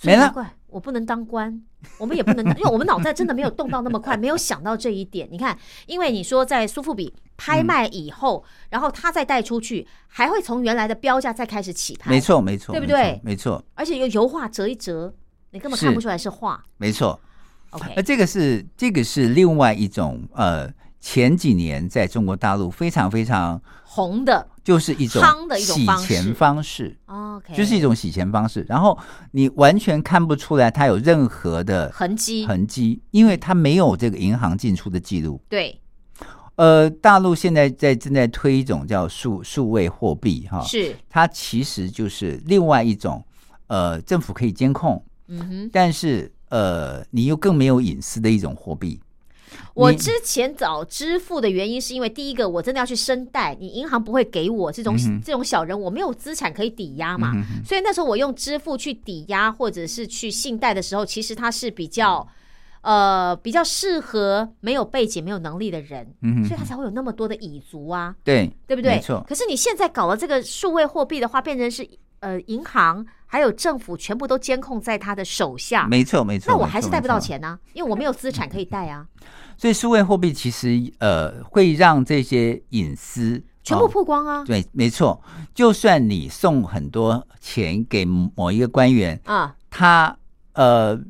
[0.02, 0.30] 没了
[0.75, 1.62] 我不能当官，
[1.99, 5.29] 我们也不能当， 因为我们脑袋真的没有动到那么快， 没有想到这一点。
[5.31, 5.57] 你看，
[5.87, 15.14] 因为你说在苏富比拍卖以后，然后他再带出去，还会从原来的标价再开始起拍，没，错，没错，对不对没错，而且用油画折一折，
[15.53, 16.61] 你根本看不出来是画。
[16.79, 17.20] 没错。
[17.70, 20.68] 那 OK，那这个是这个是另外一种呃，
[21.07, 26.96] 前几年在中国大陆非常非常红的就是一种夯的一种洗钱方式。
[27.05, 28.98] ，OK，就是一种洗钱方式，然后
[29.32, 35.38] 你完全看不出来它有任何的痕迹，痕迹，因为它没有这个银行进出的记录。
[35.46, 35.78] 对，
[36.57, 43.22] 呃，大陆现在在正在推一种叫数数位货币哈，是，它其实就是另外一种
[43.66, 45.70] 呃政府可以监控，嗯哼。
[45.70, 48.98] 但是呃你又更没有隐私的一种货币。
[49.55, 57.32] 你我之前找支付的原因是因为第一个，我真的要去申贷，你银行不会给我这种、嗯这种小人，我没有资产可以抵押嘛，
[57.64, 62.26] 所以那时候我用支付去抵押或者是去信贷的时候，其实它是比较。
[62.86, 68.96] 呃，比较适合没有背景、没有能力的人，嗯所以他才会有那么多的蚁族啊，对对不对？
[68.96, 71.88] 没错，可是你现在搞了这个数位货币的话，变成是
[72.20, 76.52] 呃银行还有政府全部都监控在他的手下，没错没错。
[76.52, 77.18] 那我还是贷不到。
[77.18, 79.07] 钱呢、因为我没有资产可以贷啊，
[79.57, 84.44] 所以数位货币其实呃会让这些隐私全部哦曝光啊。
[84.44, 85.22] 对，没错。
[85.55, 90.16] 就算你送很多钱给某一个官员，啊，他
[90.52, 91.00] 呃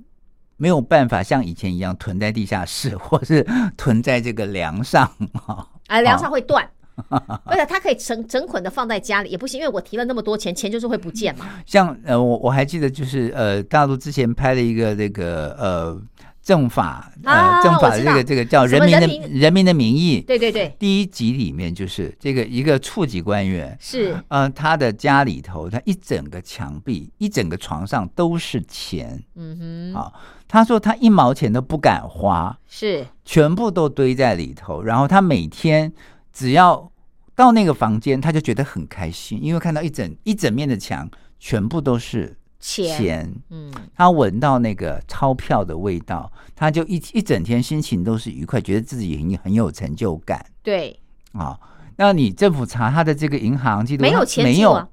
[0.57, 3.45] 没有办法像以前一样囤在地下室， 或是
[3.77, 5.05] 囤在这个梁上
[5.47, 5.67] 啊。
[5.89, 6.67] 哎，梁上会断，
[7.45, 11.47] 而且他可以整整捆的放在家里也不行，因为我提了那么多钱，钱就是会不见嘛。
[11.67, 16.01] 像呃，我我还记得就是呃，大陆之前拍了一个那个呃
[16.45, 20.21] 政法呃、啊政法的这个这个叫人民的人民人民的名义。
[20.21, 30.13] 对对对，第一集里面就是这个一个处级官员，是呃，他的家里头，他一整个墙壁、一整个床上都是钱嗯哼，啊。
[30.47, 34.83] 他说他一毛钱都不敢花，是全部都堆在里头。
[34.83, 35.91] 然后他每天
[36.33, 36.93] 只要
[37.35, 43.35] 到那个房间，他就觉得很开心，因为看到一整一整面的墙全部都是钱，钱。
[43.51, 50.45] 嗯，他闻到那个钞票的味道，他就一一整天心情都是愉快，觉得自己很很有成就感。
[50.63, 50.99] 对，
[51.33, 51.59] 啊。
[51.97, 54.89] 那你政府查他的这个银行记录，没有他没有。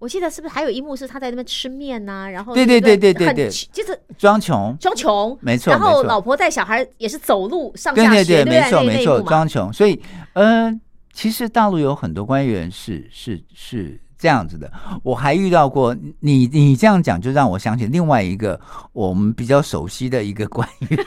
[0.00, 3.48] 我记得是不是还有一幕是他在那边吃面呐、然后对对不对对对对。
[3.48, 9.72] 就是装穷，装穷，没错然后老婆带小孩也是走路上对对对，下学，不没错没错，装穷。
[9.72, 9.98] 所以，
[10.32, 10.70] 呃，
[11.12, 14.70] 其实大陆有很多官员是是是这样子的。
[15.02, 18.60] 我还遇到过你，你这样讲就让我想起另外一个
[18.92, 20.98] 我们比较熟悉的一个官员，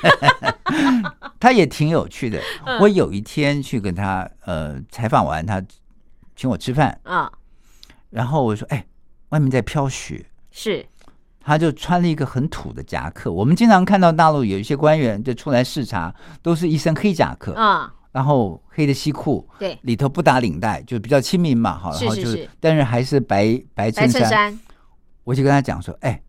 [1.39, 2.39] 他也挺有趣的。
[2.65, 5.61] 嗯我有一天去跟他呃采访完，他
[6.35, 7.31] 请我吃饭，啊，
[8.09, 8.85] 然后我说：“哎，
[9.29, 10.85] 外面在飘雪。”是
[11.39, 13.31] 他就穿了一个很土的夹克。
[13.31, 22.23] 我们经常看到大陆有一些官员就出来视察，都是一身黑夹克，啊，然后黑的西裤，对，里头不打领带，就比较亲民嘛，哈，然后就
[22.59, 24.21] 但是还是白白白衬衫。
[24.21, 24.59] 衬衫，
[25.23, 26.19] 我就跟他讲说，哎，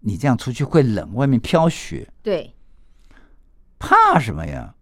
[0.00, 2.52] 你这样出去会冷，外面飘雪，对。
[3.78, 4.74] 怕什么呀？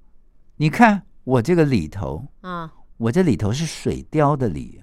[0.56, 4.80] 你看我这个里头，啊，我这里头是水貂的里，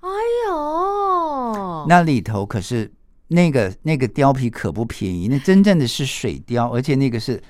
[0.00, 0.08] 哎
[0.48, 2.90] 呦，那里头可是
[3.28, 7.42] 那个那个貂皮可不便宜，那真正的是水貂，而且那个是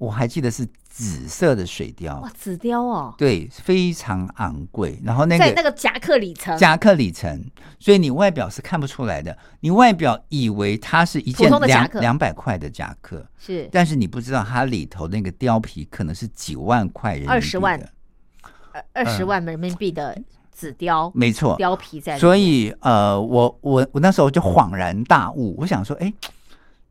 [0.00, 2.18] 我还记得是紫色的水貂。
[2.22, 4.98] 哇，，紫貂哦，对，非常昂贵。
[5.04, 7.38] 然后那在个那个夹克里层，夹克里层，
[7.78, 9.36] 所以你外表是看不出来的。
[9.60, 13.68] 你外表以为它是一件两两百块的夹克，是。
[13.70, 17.58] 但是你不知道它里头那个貂皮可能是几万块人民币的。
[17.58, 17.92] 20万。
[18.72, 20.18] 二二十万人民币的
[20.50, 21.58] 紫貂没错。
[21.58, 26.10] 貂皮在，所以呃，我我我那时候就恍然大悟，我想说，哎。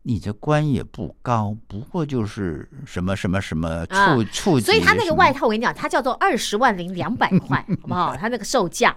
[0.04, 8.16] 你这官也不高，不过就是什么什么什么处、啊处级所以他那个外套，我跟你讲，它叫做二十万零两百 块，好不好？
[8.16, 8.96] 他那个售价！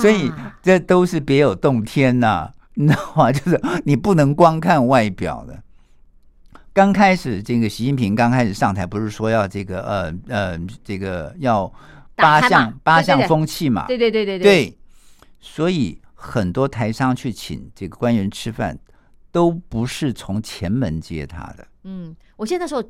[0.00, 3.30] 所以这都是别有洞天呐、 你知道吗？
[3.30, 5.62] 就是你不能光看外表的。
[6.72, 11.72] 刚开始这个习近平刚开始上台，不是说要这个呃呃这个要
[12.16, 13.86] 八项八项风气嘛？
[13.86, 14.76] 对对对对对，
[15.40, 18.76] 所以很多台商去请这个官员吃饭，
[19.34, 21.66] 都不是从前门接他的。
[21.82, 22.80] 嗯，我记得那时候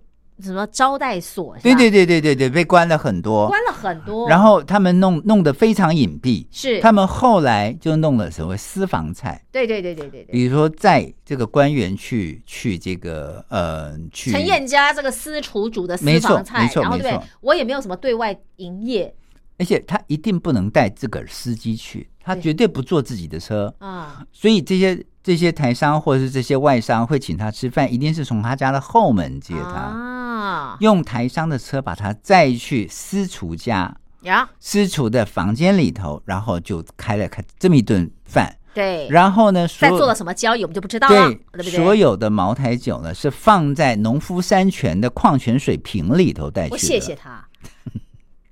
[0.40, 6.82] 什么招待所，对对对对对对，被关了很多，关了很多，然后他们弄弄得非常隐蔽，是。
[6.82, 17.08] 他们后来就弄了所谓私房菜，对对对对对对，比如说在这个官员去去这个呃去陈燕家这个私厨煮的私房菜没，错没错。
[17.08, 17.20] 对？
[17.40, 19.14] 我也没有什么对外营业。
[19.56, 30.76] 而且他一定不能带自个儿司机去，他绝对不坐自己的车，啊，所以这些这些台商或者是这些外商会请他吃饭，一定是从他家的后门接他，啊。
[30.80, 33.94] 用台商的车把他载去私厨家。
[34.22, 41.70] 呀，私厨的房间里头，然后就开了开这么一顿饭，对，然后呢，在做了什么交易我们就不知道了，对对不对？
[41.72, 47.46] 所有的茅台酒呢是放在农夫山泉的矿泉水瓶里头带去的，我谢谢他，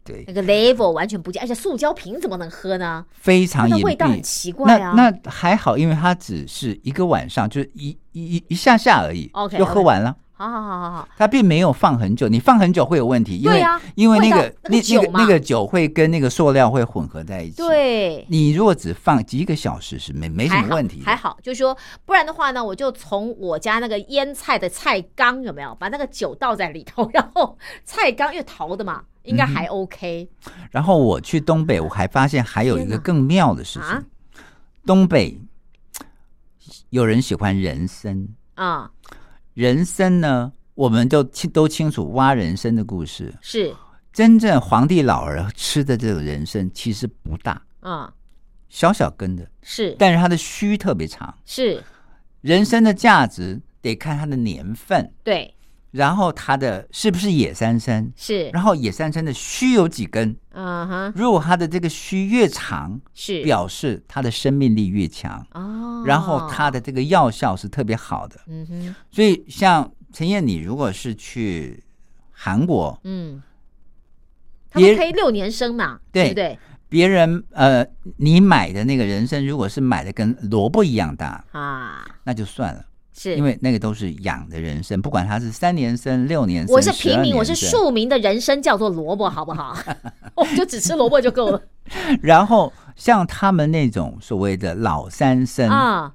[0.05, 3.05] 对那，个 level 完全不见，而且塑胶瓶怎么能喝呢？
[3.13, 4.23] 非常隐蔽味道很。
[4.23, 4.95] 奇怪啊。
[4.97, 10.17] 那那还好，因为它只是一个晚上，就是一一一一下下而已 OK，就喝完了。
[10.33, 13.63] 好好好好好，它并没有放很久，你放很久会有问题，因为、
[13.95, 18.27] 因为那个那那个那个酒会跟那个塑料会混合在一起。，对。
[18.29, 30.29] 你如果只放几个小时是没没什么问题的，还好，就是说，不然的话呢，我就从我家那个腌菜的菜缸有没有把那个酒倒在里头， 然后菜缸因为陶的嘛，应该嗯还 OK、
[30.71, 34.05] 然后我去东北，我还发现还有一个更妙的事情，啊？
[34.85, 35.41] 东北
[36.91, 38.91] 有人喜欢人参，啊、
[39.55, 43.35] 人参呢，我们都清都清楚挖人参的故事。
[43.41, 43.75] 是。
[44.13, 48.13] 真正皇帝老儿吃的这种人参其实不大，啊、
[48.69, 49.97] 小小根的，是。
[49.99, 51.35] 但是它的须特别长。
[51.47, 51.83] 是，
[52.43, 55.55] 人参的价值得看它的年份，对，
[55.93, 60.37] 然后它的是不是野山参，是，然后野山参的须有几根。
[60.51, 63.43] 嗯哼，如果它的这个须越长，是。
[63.43, 68.41] 表示它的生命力越强，哦，然后它的这个药效是特别好的。
[68.49, 71.83] 嗯哼，所以像陈燕，你如果是去
[72.33, 73.43] 韩国，嗯，
[74.69, 76.25] 他们可以六年生嘛，对。
[76.25, 76.59] 对不对？
[76.89, 77.83] 别人呃，
[78.19, 87.55] 你买的那个人参，如果是买的跟萝卜一样大，啊，那就算了，是因为那个都是养的人参，不管他是三年生、六年生，我是平民，我是。
[87.55, 89.77] 庶民的人参叫做萝卜，好不好？
[90.35, 91.63] 我就只吃萝卜就够了
[92.23, 96.13] 然后像他们那种所谓的老三生，啊！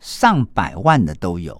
[0.00, 1.58] 上百万的都有。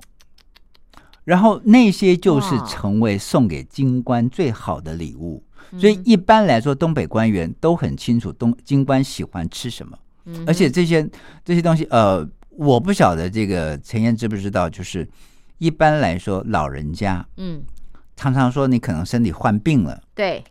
[1.24, 11.08] 然后那些就是成为送给京官最好的礼物，嗯所以一般来说，东北官员都很清楚东京官喜欢吃什么，嗯而且这些
[11.42, 15.08] 这些东西，呃，我不晓得这个陈燕知不知道，就是
[15.58, 17.62] 一般来说，老人家嗯，
[18.16, 20.42] 常常说你可能身体患病了，对。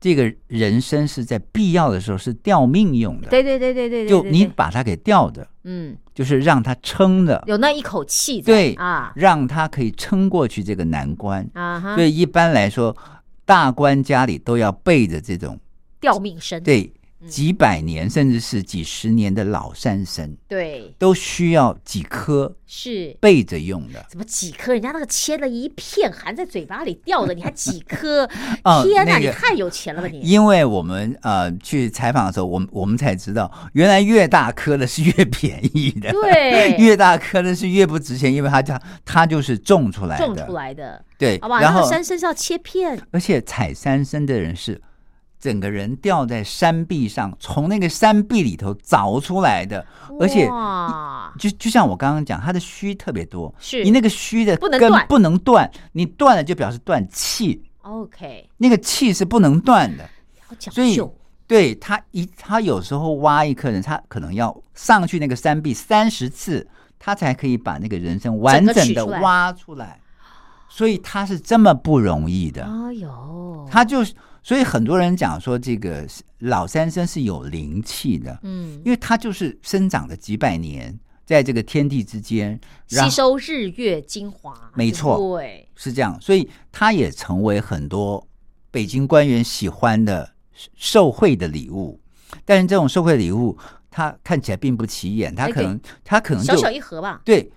[0.00, 5.96] 这个人参是在必要的时候是吊命用的，对对对对对对，就你把它给吊的，嗯。
[6.14, 9.12] 就是让它撑的，有那一口气对啊。
[9.16, 11.48] 让他可以撑过去这个难关。
[11.52, 11.94] 啊哈。
[11.96, 12.96] 所，以一般来说，
[13.44, 15.58] 大官家里都要备着这种
[16.00, 23.16] 吊命参，对嗯几百年甚至是几十年的老山参，对都需要几颗是。
[23.20, 24.04] 备着用的。
[24.08, 24.72] 怎么几颗？
[24.72, 28.24] 人家那个切了一片，含在嘴巴里掉的，你还几颗？
[28.62, 30.20] 哦 天哪，那个你太有钱了吧你！
[30.20, 41.60] 因为我们呃去采访的时候，我们我们才知道，原来越大颗的是越便宜的，对 越大颗的是越不值钱，因为它叫它就是种出来的，种出来的，对好不，好？
[41.60, 44.80] 然后山参是要切片，而且采山参的人是
[45.38, 49.86] 整个人掉在山壁上，从那个山壁里头凿出来的，
[50.18, 53.84] 而且哇，就就像我刚刚讲，他的须特别多，是。
[53.84, 55.06] 你那个须的根不能断。
[55.08, 60.08] 不能断，你断了就表示断气，OK，那个气是不能断的。
[60.58, 61.00] 所以，
[61.46, 66.66] 对他一他有时候挖一颗人，他可能要上去那个山壁三十次，
[66.98, 70.00] 他才可以把那个人参完整的挖出来。
[70.70, 72.64] 所以他是这么不容易的。
[72.64, 74.12] 哎呦，他就是，
[74.48, 88.26] 所以很多人讲说这个老山参是有灵气的，嗯，因为它就是生长了几百年，在这个天地之间，吸收日月精华，没错对，是这样，所以它也成为很多
[88.70, 90.32] 北京官员喜欢的
[90.74, 92.00] 受贿的礼物。
[92.46, 93.54] 但是这种受贿礼物，
[93.90, 97.52] 它看起来并不起眼，它哎可能它可能小就小一盒吧，对，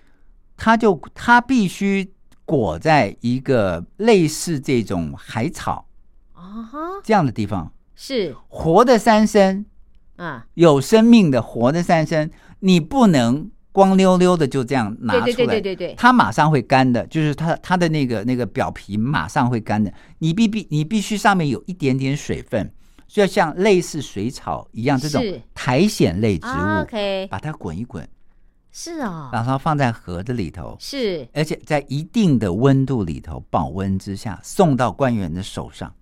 [0.58, 2.12] 它就它必须
[2.44, 5.86] 裹在一个类似这种海草
[7.04, 8.34] 这样的地方，是。
[8.48, 9.64] 活的三生。
[10.16, 12.30] 啊，有生命的活的三生，
[12.60, 22.70] 你不能光溜溜的就这样拿出来，对对对对对对，它马上会干的，就是它它的那个那个表皮马上会干的，你必必你必须上面有一点点水分，
[23.08, 25.20] 就要像类似水草一样这种
[25.54, 28.06] 苔藓类植物，啊，OK，把它滚一滚，
[28.70, 31.26] 是啊，然后放在盒子里头，是。
[31.32, 35.92] 而且在一定的温度里头保温之下送到官员的手上。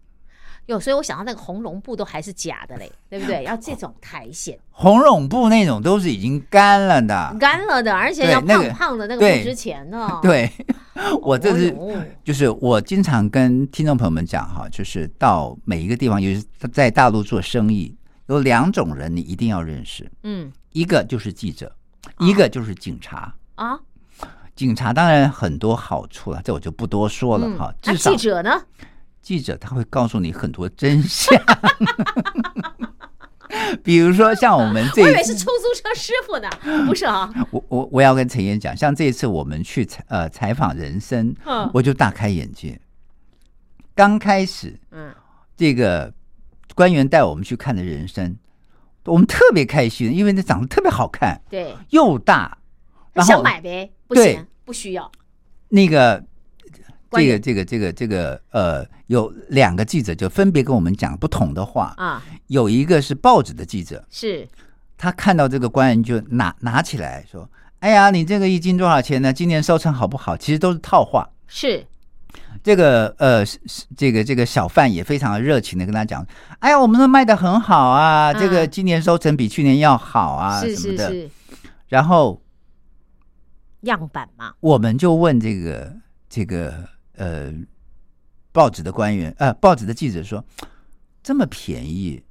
[0.70, 3.42] 有，所以我想到那个红绒布都还是假的嘞，对不对？
[3.44, 10.18] 要这种苔藓，红绒布那种都是已经干了的，干了的，而且要胖胖的那个对不值钱呢。
[10.22, 10.50] 对，
[11.22, 11.94] 我这是哦
[12.24, 17.94] 就是我经常跟听众朋友们讲哈，就是到每一个地方，尤其是在大陆做生意，
[18.26, 21.74] 有两种人你一定要认识，嗯一个就是记者，
[22.20, 23.34] 一个就是警察。
[23.56, 23.78] 啊，
[24.54, 27.74] 警察当然很多好处了，这我就不多说了嗯哈。
[27.84, 28.62] 那至少记者呢？
[29.22, 31.40] 记者他会告诉你很多真相，
[33.84, 36.48] 比如说像我们这我以，为是出租车师傅呢，
[36.86, 37.32] 不是啊？
[37.50, 42.80] 我我我要跟陈燕讲，像这一次我们去采呃采访人生，嗯我就大开眼界。
[43.94, 45.14] 刚开始嗯，
[45.56, 46.12] 这个
[46.74, 48.34] 官员带我们去看的人生，
[49.04, 52.56] 我们特别开心，因为那长得特别好看，对，又大，
[53.12, 55.10] 然想后买呗，不对行，不需要。
[55.68, 56.24] 那个
[57.10, 64.48] 这个这个这个这个呃，有两个记者就分别跟我们讲不同的话，啊，有一个是报纸的记者，是
[64.96, 67.48] 他看到这个官员就拿拿起来说
[67.80, 69.32] ：“哎呀，你这个一斤多少钱呢？
[69.32, 71.28] 今年收成好不好？”其实都是套话。
[71.48, 71.84] 是，
[72.62, 73.44] 这个呃，
[73.96, 76.24] 这个这个小贩也非常热情的跟他讲
[76.60, 81.08] ：“哎呀，我们都卖的很好啊，嗯这个今年收成比去年要好啊，是什么的。
[81.08, 81.30] 是是，
[81.88, 82.40] 然后
[83.80, 85.92] 样板嘛，我们就问这个
[86.28, 86.86] 这个
[87.20, 87.52] 呃
[88.50, 90.42] 报纸的官员呃报纸的记者说
[91.22, 92.22] ：“这么便宜，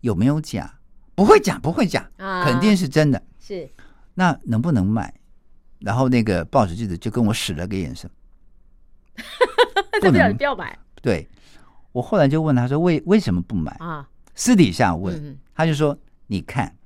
[0.00, 0.78] 有没有假？
[1.16, 3.20] 不会假，不会假，啊肯定是真的。
[3.40, 3.68] 是
[4.14, 5.12] 那能不能买？”
[5.80, 8.10] 然后那个报纸记者就跟我使了个眼神，
[10.00, 11.28] 这不要能不要买对
[11.92, 14.08] 我后来就问他说：“为为什么不买？”啊？
[14.34, 16.76] 私底下问，嗯他就说：“你看，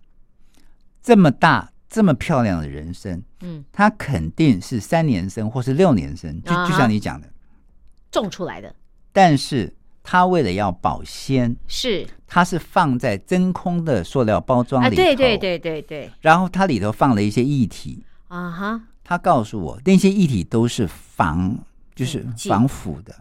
[1.03, 7.29] 这么大这么漂亮的人参，嗯，它肯定是三年生或是六年生，就就像你讲的。
[8.11, 8.75] 种出来的
[9.13, 9.71] 但是
[10.03, 18.03] 它为了要保鲜，是它是放在真空的塑料包装啊，里头，对对，对对对，然后它里头放了一些液体。
[18.29, 21.55] 啊哈，他告诉我，那些液体都是防，
[21.95, 23.15] 就是防腐的。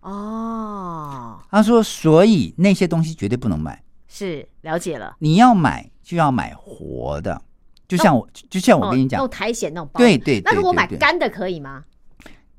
[0.00, 3.80] 哦，他说，所以那些东西绝对不能买。
[4.08, 5.14] 是了解了。
[5.20, 7.40] 你要买就要买活的，
[7.88, 11.82] 就像我，就像我跟你讲哦那种，苔藓那种包，对对对那如果买干的可以吗？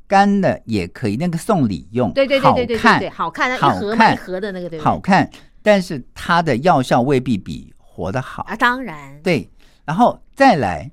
[0.08, 4.80] 干的也可以，那个送礼用，对对对对对对好看，好看，一好盒的那个，对？
[4.80, 5.30] 好看，
[5.62, 8.42] 但是它的药效未必比活的好。
[8.44, 9.48] 啊，当然，对，
[9.86, 10.90] 然后再来，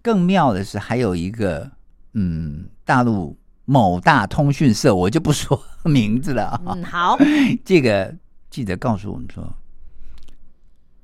[0.00, 1.68] 更妙的是还有一个，
[2.14, 6.60] 嗯，大陆某大通讯社，我就不说 名字了啊。
[6.66, 7.18] 嗯，好，
[7.66, 8.14] 这个
[8.48, 9.44] 记者告诉我们说，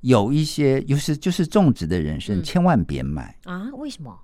[0.02, 4.16] 有一些就是就是种植的人参，嗯千万别买啊，为什么？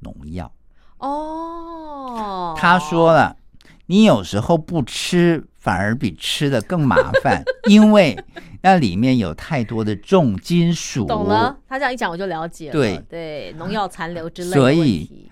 [0.00, 0.52] 农药。
[0.98, 3.36] 哦，他说了，
[3.86, 8.18] 你有时候不吃，反而比吃的更麻烦， 因为
[8.62, 11.06] 那里面有太多的重金属。
[11.06, 12.72] 懂了，他这样一讲我就了解了。
[12.72, 15.30] 对对，农药残留之类的所以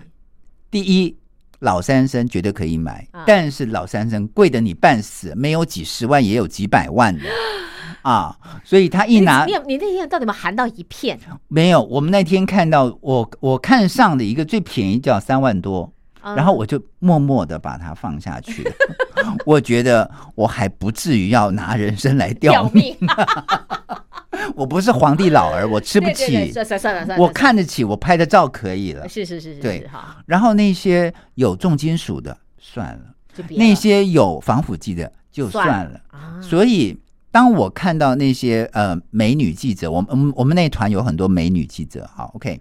[0.70, 1.16] 第一，
[1.58, 7.24] 老三生绝对可以买，啊但是老三生贵的你半死，没有几十万也有几百万的
[8.08, 8.36] 啊！
[8.64, 11.18] 所以他一拿你有你那天到底有没有含到一片？
[11.48, 15.92] 没有，我们那天看到我我看上的一个最便宜叫三万多，
[16.22, 18.72] 嗯然后我就默默的把它放下去了。
[19.44, 22.96] 我觉得我还不至于要拿人参来吊吊命，
[24.56, 29.08] 我不是皇帝老儿， 我吃不对对对起，算算算了算了，我看得起，我拍的照可以了。
[29.08, 33.00] 是是是是对是好，然后那些有重金属的算了，
[33.34, 36.00] 就别了那些有防腐剂的就算算了。
[36.10, 36.98] 啊，所以，
[37.30, 42.60] 当我看到那些呃美女记者，我们我们我们那团有很多美女记者，好，OK，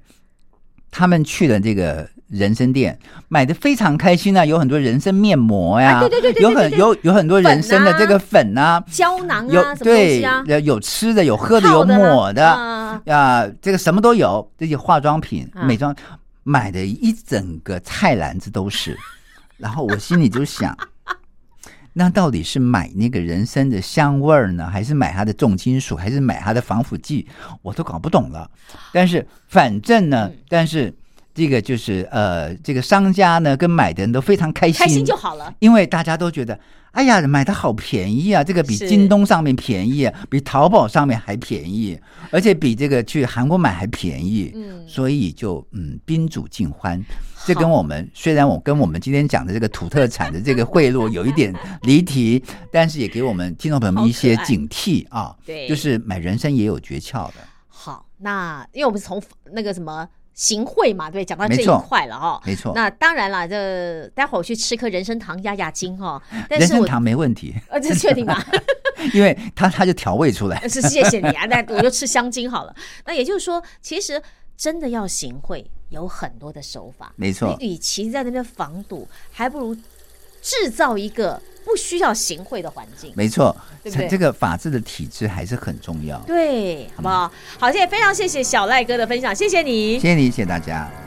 [0.92, 2.98] 他们去了这个人参店，
[3.30, 15.96] 买的非常开心啊，有很多人参面膜呀，啊对对对对有对对很有有很多人参的这个粉啊，胶囊有啊，对啊，有有吃的，有喝的，有抹的，啊啊，这个什么都有，这些化妆品、啊美妆，
[16.44, 18.98] 买的一整个菜篮子都是。
[19.58, 20.78] 然后我心里就想，
[22.00, 27.28] 那到底是买那个人参的香味儿呢，还是买它的重金属，还是买它的防腐剂？
[27.64, 28.48] 我都搞不懂了。
[28.94, 30.94] 但是反正呢，嗯但是
[31.34, 35.52] 这个就是呃，这个商家呢跟买的人都非常开心，开心就好了。
[35.58, 36.60] 因为大家都觉得，
[36.92, 42.00] 哎呀，买的好便宜啊，这个比京东上面便宜，啊，比淘宝上面还便宜，
[42.32, 44.52] 而且比这个去韩国买还便宜。
[44.56, 47.04] 嗯所以就嗯宾主尽欢。
[47.46, 55.36] 这跟我们虽然我跟我们今天讲的这个土特产的这个贿赂有一点离题， 但是也给我们听众朋友们一些警惕啊。
[55.46, 57.34] 对就是买人参也有诀窍的。
[57.68, 59.22] 好，那因为我们是从
[59.52, 60.08] 那个什么
[60.38, 62.40] 行贿嘛，对，讲到这一块了哈。
[62.46, 66.22] 没错，那当然了，这待会儿我去吃颗人参糖压压惊哈。
[66.48, 68.42] 但是我人参糖没问题，呃， 这确定吗？
[69.14, 70.60] 因为他他就调味出来。
[70.70, 72.76] 是谢谢你啊，那我就吃香精好了。
[73.06, 74.22] 那也就是说，其实
[74.56, 77.12] 真的要行贿，有很多的手法。
[77.16, 79.76] 没错你与其在那边防堵，还不如
[80.42, 83.14] 制造一个不需要行贿的环境。
[83.16, 86.18] 没错，对不对这个法治的体制还是很重要。
[86.22, 87.32] 对，好不好？
[87.60, 90.10] 好，谢谢，非常谢谢小赖哥的分享，谢谢你谢。
[90.10, 91.07] 谢你，谢谢大家。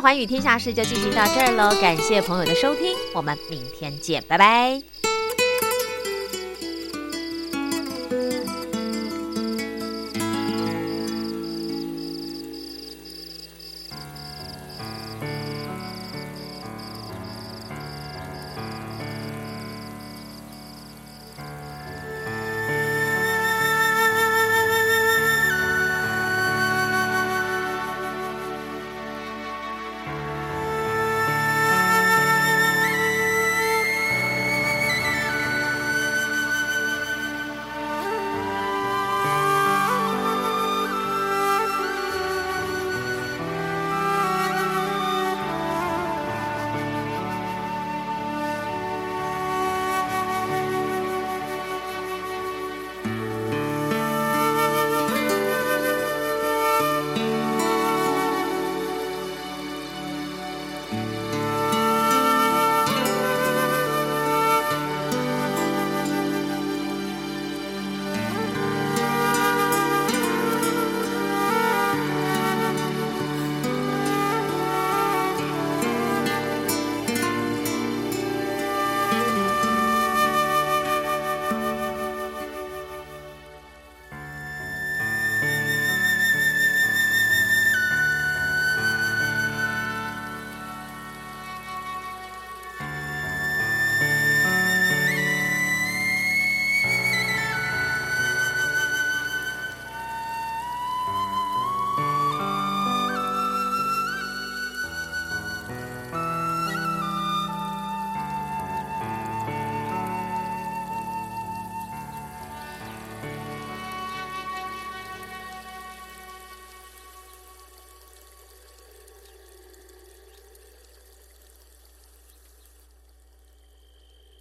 [0.00, 4.97] 寰宇天下事就进行到这儿喽，感谢朋友的收听，我们明天见，拜拜。